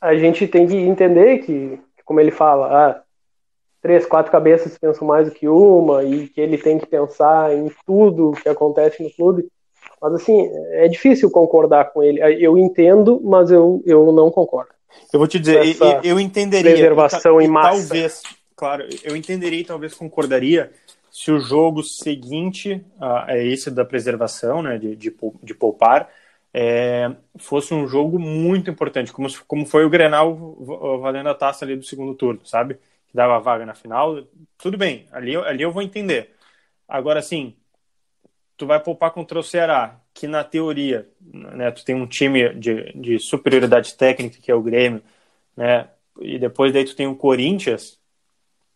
a 0.00 0.14
gente 0.14 0.48
tem 0.48 0.66
que 0.66 0.76
entender 0.76 1.38
que, 1.38 1.80
como 2.04 2.20
ele 2.20 2.30
fala, 2.30 2.88
ah, 2.88 3.02
três, 3.80 4.06
quatro 4.06 4.32
cabeças 4.32 4.78
pensam 4.78 5.06
mais 5.06 5.28
do 5.28 5.34
que 5.34 5.48
uma 5.48 6.04
e 6.04 6.28
que 6.28 6.40
ele 6.40 6.56
tem 6.56 6.78
que 6.78 6.86
pensar 6.86 7.54
em 7.54 7.70
tudo 7.84 8.32
que 8.32 8.48
acontece 8.48 9.02
no 9.02 9.12
clube. 9.12 9.48
Mas 10.02 10.14
assim, 10.14 10.50
é 10.72 10.88
difícil 10.88 11.30
concordar 11.30 11.92
com 11.92 12.02
ele. 12.02 12.20
Eu 12.44 12.58
entendo, 12.58 13.20
mas 13.22 13.52
eu, 13.52 13.80
eu 13.86 14.10
não 14.10 14.32
concordo. 14.32 14.72
Eu 15.12 15.20
vou 15.20 15.28
te 15.28 15.38
dizer, 15.38 15.76
eu, 15.80 16.00
eu 16.02 16.20
entenderia. 16.20 16.72
Preservação 16.72 17.40
em 17.40 17.46
massa. 17.46 17.88
Talvez, 17.88 18.22
claro, 18.56 18.84
eu 19.04 19.14
entenderia 19.14 19.60
e 19.60 19.64
talvez 19.64 19.94
concordaria 19.94 20.72
se 21.08 21.30
o 21.30 21.38
jogo 21.38 21.84
seguinte 21.84 22.84
a, 22.98 23.32
a 23.32 23.38
esse 23.38 23.70
da 23.70 23.84
preservação, 23.84 24.60
né, 24.60 24.76
de, 24.76 24.96
de, 24.96 25.14
de 25.42 25.54
poupar, 25.54 26.08
é, 26.52 27.10
fosse 27.38 27.72
um 27.72 27.86
jogo 27.86 28.18
muito 28.18 28.70
importante, 28.70 29.12
como, 29.12 29.28
como 29.46 29.64
foi 29.66 29.84
o 29.84 29.90
Grenal 29.90 30.56
valendo 31.00 31.28
a 31.28 31.34
taça 31.34 31.64
ali 31.64 31.76
do 31.76 31.84
segundo 31.84 32.14
turno, 32.14 32.40
sabe? 32.44 32.74
Que 33.08 33.14
dava 33.14 33.38
vaga 33.38 33.64
na 33.64 33.74
final. 33.74 34.22
Tudo 34.58 34.76
bem, 34.76 35.06
ali, 35.12 35.36
ali 35.36 35.62
eu 35.62 35.70
vou 35.70 35.82
entender. 35.82 36.34
Agora, 36.88 37.20
assim, 37.20 37.54
tu 38.62 38.66
vai 38.66 38.78
poupar 38.78 39.10
contra 39.10 39.40
o 39.40 39.42
Ceará, 39.42 40.00
que 40.14 40.28
na 40.28 40.44
teoria, 40.44 41.10
né, 41.20 41.72
tu 41.72 41.84
tem 41.84 41.96
um 41.96 42.06
time 42.06 42.54
de, 42.54 42.92
de 42.92 43.18
superioridade 43.18 43.96
técnica, 43.96 44.38
que 44.40 44.52
é 44.52 44.54
o 44.54 44.62
Grêmio, 44.62 45.02
né, 45.56 45.88
e 46.20 46.38
depois 46.38 46.72
daí 46.72 46.84
tu 46.84 46.94
tem 46.94 47.08
o 47.08 47.16
Corinthians, 47.16 48.00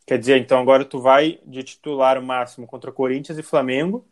quer 0.05 0.19
dizer, 0.19 0.39
então 0.39 0.59
agora 0.59 0.85
tu 0.85 0.99
vai 1.01 1.39
de 1.47 1.63
titular 1.63 2.21
máximo 2.21 2.67
contra 2.67 2.91
Corinthians 2.91 3.39
e 3.39 3.45
Flamengo, 3.45 4.05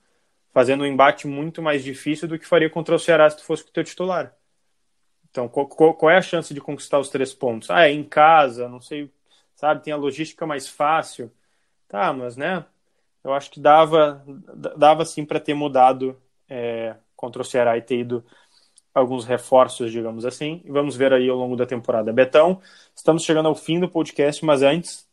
fazendo 0.53 0.85
um 0.85 0.87
embate 0.87 1.27
muito 1.27 1.61
mais 1.61 1.83
difícil 1.83 2.29
do 2.29 2.39
que 2.39 2.47
faria 2.47 2.71
contra 2.71 2.95
o 2.95 2.99
Ceará 2.99 3.29
se 3.29 3.39
tu 3.39 3.45
fosse 3.45 3.65
o 3.65 3.73
teu 3.73 3.83
titular. 3.83 4.33
Então, 5.29 5.49
qual, 5.49 5.67
qual, 5.67 6.09
é 6.09 6.19
a 6.19 6.23
chance 6.23 6.55
de 6.55 6.61
conquistar 6.61 7.01
os 7.01 7.09
três 7.09 7.35
pontos? 7.35 7.69
Ah, 7.69 7.89
é 7.89 7.91
em 7.91 8.05
casa, 8.05 8.69
não 8.69 8.81
sei, 8.81 9.11
sabe, 9.57 9.83
tem 9.83 9.93
a 9.93 9.97
logística 9.97 10.47
mais 10.47 10.69
fácil. 10.69 11.33
Tá, 11.89 12.13
mas, 12.13 12.37
né, 12.37 12.65
eu 13.25 13.33
acho 13.33 13.51
que 13.51 13.59
dava, 13.59 14.23
dava 14.77 15.05
sim 15.07 15.25
para 15.25 15.41
ter 15.41 15.55
mudado 15.55 16.17
é, 16.49 16.95
contra 17.17 17.41
o 17.41 17.45
Ceará 17.45 17.77
e 17.77 17.83
ter 17.83 18.01
ido 18.01 18.25
alguns 18.95 19.25
reforços, 19.25 19.91
digamos 19.91 20.27
assim. 20.27 20.63
E 20.65 20.71
vamos 20.71 20.95
ver 20.95 21.13
aí 21.13 21.29
ao 21.29 21.37
longo 21.37 21.57
da 21.57 21.67
temporada. 21.67 22.13
Betão, 22.13 22.61
estamos 22.95 23.25
chegando 23.25 23.49
ao 23.49 23.55
fim 23.55 23.81
do 23.81 23.89
podcast, 23.89 24.45
mas 24.45 24.63
antes, 24.63 25.09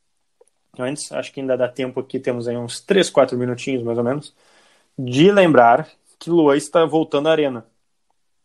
antes, 0.77 1.11
acho 1.11 1.31
que 1.31 1.39
ainda 1.39 1.57
dá 1.57 1.69
tempo 1.69 1.99
aqui, 2.01 2.19
temos 2.19 2.47
aí 2.47 2.57
uns 2.57 2.81
3, 2.81 3.09
4 3.09 3.37
minutinhos 3.37 3.81
mais 3.81 3.97
ou 3.97 4.03
menos, 4.03 4.35
de 4.97 5.31
lembrar 5.31 5.89
que 6.19 6.29
Luan 6.29 6.57
está 6.57 6.85
voltando 6.85 7.29
à 7.29 7.31
arena. 7.31 7.65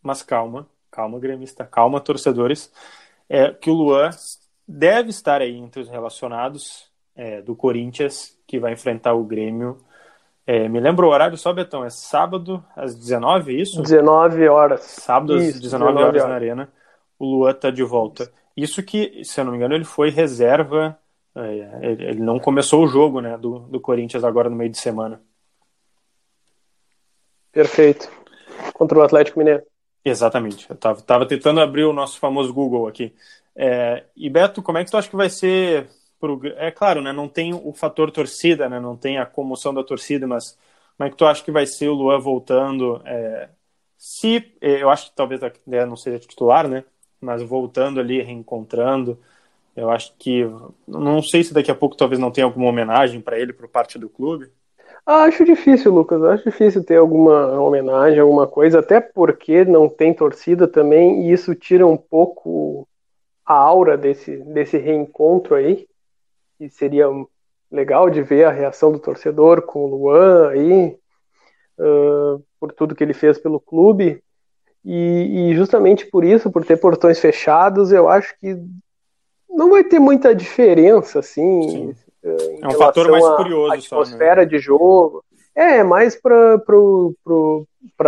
Mas 0.01 0.23
calma, 0.23 0.69
calma, 0.91 1.19
gremista, 1.19 1.67
calma, 1.67 2.01
torcedores. 2.01 2.73
É, 3.29 3.51
que 3.53 3.69
o 3.69 3.75
Luan 3.75 4.11
deve 4.67 5.11
estar 5.11 5.41
aí 5.43 5.57
entre 5.57 5.83
os 5.83 5.89
relacionados 5.89 6.89
é, 7.17 7.41
do 7.41 7.57
Corinthians, 7.57 8.37
que 8.47 8.59
vai 8.59 8.73
enfrentar 8.73 9.15
o 9.15 9.25
Grêmio. 9.25 9.79
É, 10.47 10.69
me 10.69 10.79
lembra 10.79 11.05
o 11.05 11.09
horário 11.09 11.37
só, 11.37 11.53
Betão? 11.53 11.85
É 11.85 11.91
sábado 11.91 12.63
às 12.77 12.95
19, 12.95 13.53
é 13.57 13.61
isso? 13.61 13.83
19 13.83 14.49
horas. 14.49 14.83
Sábado 14.83 15.37
isso, 15.39 15.57
às 15.57 15.61
19, 15.61 15.93
19 15.93 15.99
horas, 15.99 16.23
horas, 16.23 16.29
na 16.29 16.35
Arena. 16.35 16.69
O 17.19 17.25
Luan 17.25 17.55
tá 17.55 17.71
de 17.71 17.83
volta. 17.83 18.31
Isso 18.57 18.83
que, 18.83 19.25
se 19.25 19.41
eu 19.41 19.45
não 19.45 19.53
me 19.53 19.59
engano, 19.59 19.75
ele 19.75 19.85
foi 19.85 20.11
reserva. 20.11 20.97
É, 21.35 21.81
ele 21.83 22.21
não 22.21 22.39
começou 22.39 22.85
o 22.85 22.87
jogo 22.87 23.21
né, 23.21 23.37
do, 23.37 23.61
do 23.61 23.81
Corinthians 23.81 24.23
agora 24.23 24.49
no 24.49 24.57
meio 24.57 24.71
de 24.71 24.79
semana. 24.79 25.21
Perfeito. 27.51 28.09
Contra 28.73 28.99
o 28.99 29.03
Atlético 29.03 29.39
Mineiro. 29.39 29.63
Exatamente. 30.05 30.71
Eu 30.71 30.77
tava, 30.77 31.01
tava 31.03 31.27
tentando 31.27 31.61
abrir 31.61 31.85
o 31.85 31.93
nosso 31.93 32.19
famoso 32.19 32.55
Google 32.55 32.87
aqui. 32.87 33.13
É, 33.57 34.05
e 34.15 34.31
Beto, 34.31 34.63
como 34.63 34.79
é 34.79 34.85
que 34.85 34.91
tu 34.91 34.97
acha 34.97 35.09
que 35.09 35.17
vai 35.17 35.29
ser 35.29 35.89
é 36.57 36.71
claro, 36.71 37.01
né, 37.01 37.12
não 37.12 37.29
tem 37.29 37.55
o 37.55 37.73
fator 37.73 38.11
torcida, 38.11 38.69
né, 38.69 38.81
não 38.81 38.97
tem 38.97 39.19
a 39.19 39.27
comoção 39.27 39.73
da 39.73 39.83
torcida, 39.85 40.27
mas 40.27 40.57
como 40.97 41.07
é 41.07 41.11
que 41.11 41.17
tu 41.17 41.27
acha 41.27 41.45
que 41.45 41.51
vai 41.51 41.67
ser 41.67 41.89
o 41.89 41.95
Luan 41.95 42.19
voltando? 42.19 43.03
É, 43.05 43.49
se 43.99 44.55
é, 44.61 44.83
eu 44.83 44.91
acho 44.91 45.11
que 45.11 45.17
talvez 45.17 45.41
ideia 45.67 45.87
não 45.87 45.97
seja 45.97 46.19
titular, 46.19 46.69
né, 46.69 46.85
mas 47.21 47.43
voltando 47.43 48.01
ali, 48.01 48.23
reencontrando, 48.23 49.19
eu 49.75 49.91
acho 49.91 50.15
que 50.19 50.45
não 50.87 51.23
sei 51.23 51.45
se 51.45 51.53
daqui 51.53 51.71
a 51.71 51.75
pouco 51.75 51.97
talvez 51.97 52.19
não 52.19 52.31
tenha 52.31 52.47
alguma 52.47 52.69
homenagem 52.69 53.21
para 53.21 53.39
ele 53.39 53.53
por 53.53 53.69
parte 53.69 53.99
do 53.99 54.09
clube. 54.09 54.51
Acho 55.05 55.45
difícil, 55.45 55.93
Lucas. 55.93 56.23
Acho 56.25 56.45
difícil 56.45 56.83
ter 56.83 56.97
alguma 56.97 57.61
homenagem, 57.61 58.19
alguma 58.19 58.47
coisa, 58.47 58.81
até 58.81 59.01
porque 59.01 59.65
não 59.65 59.89
tem 59.89 60.12
torcida 60.12 60.67
também, 60.67 61.23
e 61.23 61.33
isso 61.33 61.55
tira 61.55 61.87
um 61.87 61.97
pouco 61.97 62.89
a 63.45 63.55
aura 63.55 63.97
desse, 63.97 64.39
desse 64.39 64.77
reencontro 64.77 65.55
aí 65.55 65.87
que 66.59 66.69
seria 66.69 67.07
legal 67.71 68.09
de 68.09 68.23
ver 68.23 68.45
a 68.45 68.51
reação 68.51 68.92
do 68.92 68.99
torcedor 68.99 69.62
com 69.62 69.85
o 69.85 69.87
Luan 69.87 70.51
aí, 70.51 70.97
uh, 71.79 72.42
por 72.59 72.73
tudo 72.73 72.95
que 72.95 73.03
ele 73.03 73.14
fez 73.14 73.38
pelo 73.38 73.61
clube. 73.61 74.23
E, 74.85 75.51
e, 75.51 75.55
justamente 75.57 76.07
por 76.07 76.25
isso, 76.25 76.51
por 76.51 76.64
ter 76.64 76.77
portões 76.77 77.19
fechados, 77.19 77.90
eu 77.90 78.09
acho 78.09 78.38
que 78.38 78.57
não 79.51 79.71
vai 79.71 79.83
ter 79.83 79.99
muita 79.99 80.35
diferença, 80.35 81.19
assim. 81.19 81.92
É 82.23 82.69
um 82.69 82.73
fator 82.73 83.11
mais 83.11 83.27
curioso. 83.37 83.73
A 83.73 83.75
atmosfera 83.75 84.42
só, 84.42 84.45
né? 84.45 84.47
de 84.47 84.59
jogo. 84.59 85.25
É, 85.55 85.83
mais 85.83 86.14
para 86.14 86.61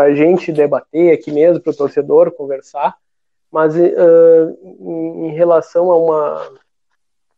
a 0.03 0.15
gente 0.15 0.53
debater 0.53 1.13
aqui 1.13 1.33
mesmo, 1.33 1.61
para 1.61 1.73
o 1.73 1.77
torcedor 1.77 2.31
conversar. 2.33 2.95
Mas 3.51 3.75
uh, 3.75 4.59
em 5.25 5.31
relação 5.31 5.91
a 5.91 5.97
uma 5.97 6.53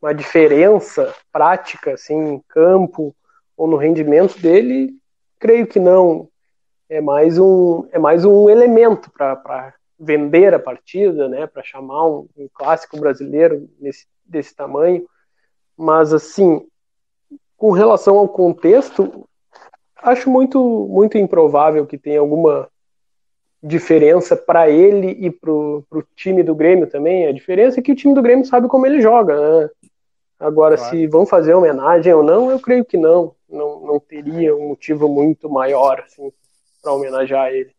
uma 0.01 0.15
diferença 0.15 1.15
prática 1.33 1.95
assim 1.95 2.15
em 2.15 2.43
campo 2.49 3.15
ou 3.57 3.67
no 3.67 3.77
rendimento 3.77 4.41
dele, 4.41 4.95
creio 5.39 5.67
que 5.67 5.79
não. 5.79 6.29
É 6.89 7.01
mais 7.01 7.39
um 7.39 7.87
é 7.93 7.99
mais 7.99 8.25
um 8.25 8.49
elemento 8.51 9.11
para 9.13 9.75
vender 9.99 10.55
a 10.55 10.59
partida, 10.59 11.29
né, 11.29 11.47
para 11.47 11.63
chamar 11.63 12.07
um, 12.07 12.27
um, 12.37 12.49
clássico 12.53 12.99
brasileiro 12.99 13.69
nesse, 13.79 14.07
desse 14.25 14.57
tamanho. 14.57 15.07
Mas 15.77 16.13
assim, 16.13 16.67
com 17.57 17.71
relação 17.71 18.17
ao 18.17 18.29
contexto, 18.29 19.29
acho 20.03 20.31
muito 20.31 20.89
muito 20.91 21.19
improvável 21.19 21.87
que 21.87 21.99
tenha 21.99 22.19
alguma 22.19 22.69
diferença 23.63 24.35
para 24.35 24.71
ele 24.71 25.11
e 25.21 25.31
para 25.31 25.51
o 25.53 25.85
time 26.17 26.43
do 26.43 26.55
Grêmio 26.55 26.87
também. 26.87 27.27
A 27.27 27.33
diferença 27.33 27.79
é 27.79 27.83
que 27.83 27.93
o 27.93 27.97
time 27.97 28.15
do 28.15 28.23
Grêmio 28.23 28.47
sabe 28.47 28.69
como 28.69 28.87
ele 28.87 29.01
joga. 29.01 29.37
Né? 29.39 29.71
Agora, 30.40 30.76
claro. 30.76 30.90
se 30.90 31.07
vão 31.07 31.26
fazer 31.26 31.53
homenagem 31.53 32.14
ou 32.14 32.22
não, 32.22 32.50
eu 32.50 32.59
creio 32.59 32.83
que 32.83 32.96
não. 32.96 33.35
Não, 33.46 33.81
não 33.81 34.00
teria 34.00 34.57
um 34.57 34.68
motivo 34.68 35.07
muito 35.07 35.50
maior 35.50 36.00
assim, 36.00 36.33
para 36.81 36.92
homenagear 36.92 37.48
ele. 37.48 37.74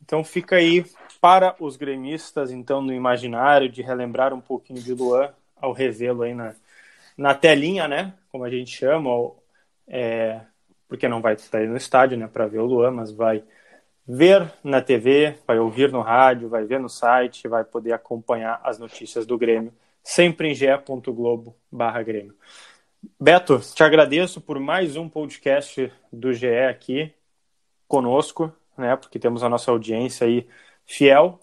Então 0.00 0.22
fica 0.22 0.56
aí 0.56 0.84
para 1.20 1.56
os 1.58 1.76
gremistas, 1.76 2.52
então, 2.52 2.80
no 2.80 2.92
imaginário, 2.92 3.68
de 3.68 3.82
relembrar 3.82 4.32
um 4.32 4.40
pouquinho 4.40 4.80
de 4.80 4.94
Luan 4.94 5.30
ao 5.56 5.72
revê-lo 5.72 6.22
aí 6.22 6.34
na, 6.34 6.54
na 7.16 7.34
telinha, 7.34 7.88
né? 7.88 8.14
Como 8.30 8.44
a 8.44 8.50
gente 8.50 8.70
chama, 8.70 9.10
ou, 9.10 9.42
é, 9.88 10.40
porque 10.88 11.08
não 11.08 11.20
vai 11.20 11.34
estar 11.34 11.58
aí 11.58 11.66
no 11.66 11.76
estádio, 11.76 12.16
né, 12.16 12.28
para 12.32 12.46
ver 12.46 12.58
o 12.58 12.64
Luan, 12.64 12.92
mas 12.92 13.10
vai 13.10 13.42
ver 14.06 14.52
na 14.62 14.80
TV, 14.80 15.36
vai 15.46 15.58
ouvir 15.58 15.90
no 15.90 16.00
rádio, 16.00 16.48
vai 16.48 16.64
ver 16.64 16.78
no 16.80 16.88
site, 16.88 17.48
vai 17.48 17.64
poder 17.64 17.92
acompanhar 17.92 18.60
as 18.62 18.78
notícias 18.78 19.26
do 19.26 19.38
Grêmio 19.38 19.72
sempre 20.02 20.48
em 20.48 20.54
ge.globo 20.54 21.56
barra 21.70 22.02
Grêmio. 22.02 22.34
Beto, 23.18 23.60
te 23.74 23.82
agradeço 23.82 24.40
por 24.40 24.58
mais 24.58 24.96
um 24.96 25.08
podcast 25.08 25.90
do 26.12 26.32
GE 26.32 26.48
aqui 26.68 27.12
conosco, 27.88 28.52
né? 28.76 28.94
Porque 28.96 29.18
temos 29.18 29.42
a 29.42 29.48
nossa 29.48 29.70
audiência 29.70 30.26
aí 30.26 30.46
fiel. 30.84 31.40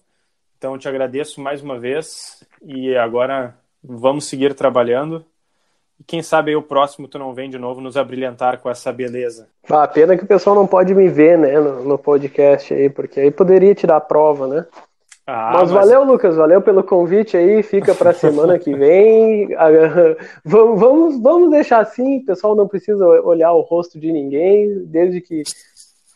Então, 0.57 0.77
te 0.77 0.87
agradeço 0.87 1.41
mais 1.41 1.61
uma 1.61 1.79
vez 1.79 2.43
e 2.61 2.95
agora 2.95 3.57
vamos 3.83 4.25
seguir 4.25 4.53
trabalhando. 4.53 5.25
E 5.99 6.03
quem 6.03 6.21
sabe 6.21 6.51
aí 6.51 6.55
o 6.55 6.61
próximo 6.61 7.07
tu 7.07 7.17
não 7.17 7.33
vem 7.33 7.49
de 7.49 7.57
novo 7.57 7.81
nos 7.81 7.97
abrilhantar 7.97 8.59
com 8.59 8.69
essa 8.69 8.91
beleza. 8.91 9.49
Ah, 9.69 9.87
pena 9.87 10.15
que 10.15 10.23
o 10.23 10.27
pessoal 10.27 10.55
não 10.55 10.67
pode 10.67 10.93
me 10.93 11.09
ver, 11.09 11.37
né, 11.37 11.59
no, 11.59 11.83
no 11.83 11.97
podcast 11.97 12.73
aí, 12.73 12.89
porque 12.89 13.19
aí 13.19 13.31
poderia 13.31 13.73
tirar 13.73 13.97
a 13.97 14.01
prova, 14.01 14.47
né? 14.47 14.65
Ah, 15.29 15.51
mas, 15.55 15.69
mas, 15.69 15.71
valeu, 15.71 16.05
Lucas, 16.05 16.37
valeu 16.37 16.61
pelo 16.61 16.81
convite 16.81 17.35
aí. 17.35 17.61
Fica 17.61 17.93
para 17.93 18.11
a 18.11 18.13
semana 18.15 18.57
que 18.57 18.73
vem. 18.73 19.49
vamos, 20.45 20.79
vamos, 20.79 21.21
vamos 21.21 21.51
deixar 21.51 21.79
assim, 21.79 22.19
o 22.19 22.25
pessoal 22.25 22.55
não 22.55 22.65
precisa 22.65 23.05
olhar 23.05 23.51
o 23.51 23.59
rosto 23.59 23.99
de 23.99 24.09
ninguém, 24.09 24.85
desde 24.85 25.19
que 25.19 25.43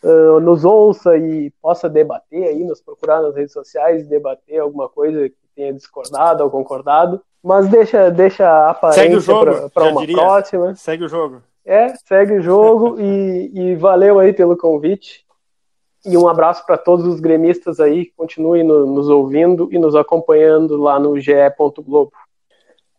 uh, 0.03 0.39
nos 0.39 0.63
ouça 0.63 1.17
e 1.17 1.51
possa 1.61 1.89
debater 1.89 2.45
aí, 2.45 2.63
nos 2.63 2.81
procurar 2.81 3.21
nas 3.21 3.35
redes 3.35 3.51
sociais, 3.51 4.07
debater 4.07 4.59
alguma 4.59 4.87
coisa 4.87 5.27
que 5.27 5.35
tenha 5.53 5.73
discordado 5.73 6.45
ou 6.45 6.49
concordado. 6.49 7.21
Mas 7.43 7.67
deixa, 7.67 8.09
deixa 8.09 8.47
a 8.47 8.69
aparência 8.69 9.33
para 9.73 9.85
uma 9.85 10.01
diria. 10.01 10.15
próxima. 10.15 10.73
Segue 10.75 11.03
o 11.03 11.09
jogo. 11.09 11.41
É, 11.65 11.89
segue 12.05 12.37
o 12.37 12.41
jogo 12.41 12.95
e, 13.01 13.51
e 13.53 13.75
valeu 13.75 14.19
aí 14.19 14.31
pelo 14.31 14.55
convite. 14.55 15.25
E 16.05 16.17
um 16.17 16.27
abraço 16.27 16.65
para 16.65 16.77
todos 16.77 17.05
os 17.05 17.19
gremistas 17.19 17.79
aí 17.79 18.05
que 18.05 18.13
continuem 18.15 18.63
no, 18.63 18.87
nos 18.87 19.07
ouvindo 19.07 19.69
e 19.71 19.77
nos 19.77 19.95
acompanhando 19.95 20.77
lá 20.77 20.99
no 20.99 21.19
ge. 21.19 21.33
Globo. 21.79 22.11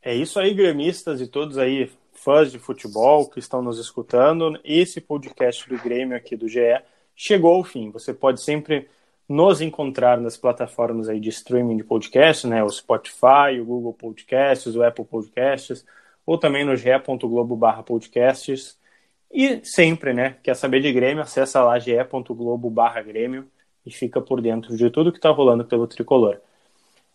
É 0.01 0.15
isso 0.15 0.39
aí, 0.39 0.55
gremistas 0.55 1.21
e 1.21 1.27
todos 1.27 1.59
aí 1.59 1.91
fãs 2.13 2.53
de 2.53 2.59
futebol 2.59 3.29
que 3.29 3.41
estão 3.41 3.61
nos 3.61 3.79
escutando. 3.79 4.59
Esse 4.65 5.01
podcast 5.01 5.69
do 5.69 5.77
Grêmio 5.77 6.17
aqui 6.17 6.37
do 6.37 6.49
GE 6.49 6.81
chegou 7.17 7.55
ao 7.55 7.65
fim. 7.65 7.91
Você 7.91 8.15
pode 8.15 8.41
sempre 8.41 8.89
nos 9.29 9.61
encontrar 9.61 10.21
nas 10.21 10.37
plataformas 10.37 11.09
aí 11.09 11.19
de 11.19 11.31
streaming 11.31 11.77
de 11.77 11.85
podcast, 11.85 12.47
né? 12.47 12.63
O 12.63 12.69
Spotify, 12.69 13.59
o 13.61 13.65
Google 13.65 13.95
Podcasts, 13.95 14.77
o 14.77 14.85
Apple 14.85 15.05
Podcasts, 15.05 15.85
ou 16.25 16.39
também 16.39 16.65
no 16.65 16.77
ge.globo/podcasts. 16.77 18.81
E 19.33 19.61
sempre, 19.65 20.13
né, 20.13 20.37
quer 20.43 20.55
saber 20.55 20.83
de 20.83 20.93
Grêmio, 20.93 21.23
acessa 21.23 21.63
lá 21.63 21.79
ge.globo 21.79 22.69
barra 22.69 23.01
Grêmio 23.01 23.49
e 23.85 23.91
fica 23.91 24.21
por 24.21 24.43
dentro 24.43 24.77
de 24.77 24.91
tudo 24.91 25.11
que 25.11 25.19
está 25.19 25.31
rolando 25.31 25.65
pelo 25.65 25.87
Tricolor. 25.87 26.39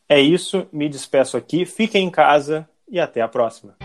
É 0.10 0.19
isso, 0.19 0.67
me 0.71 0.89
despeço 0.89 1.38
aqui, 1.38 1.65
fiquem 1.65 2.08
em 2.08 2.10
casa 2.10 2.67
e 2.89 2.99
até 2.99 3.21
a 3.21 3.27
próxima. 3.27 3.75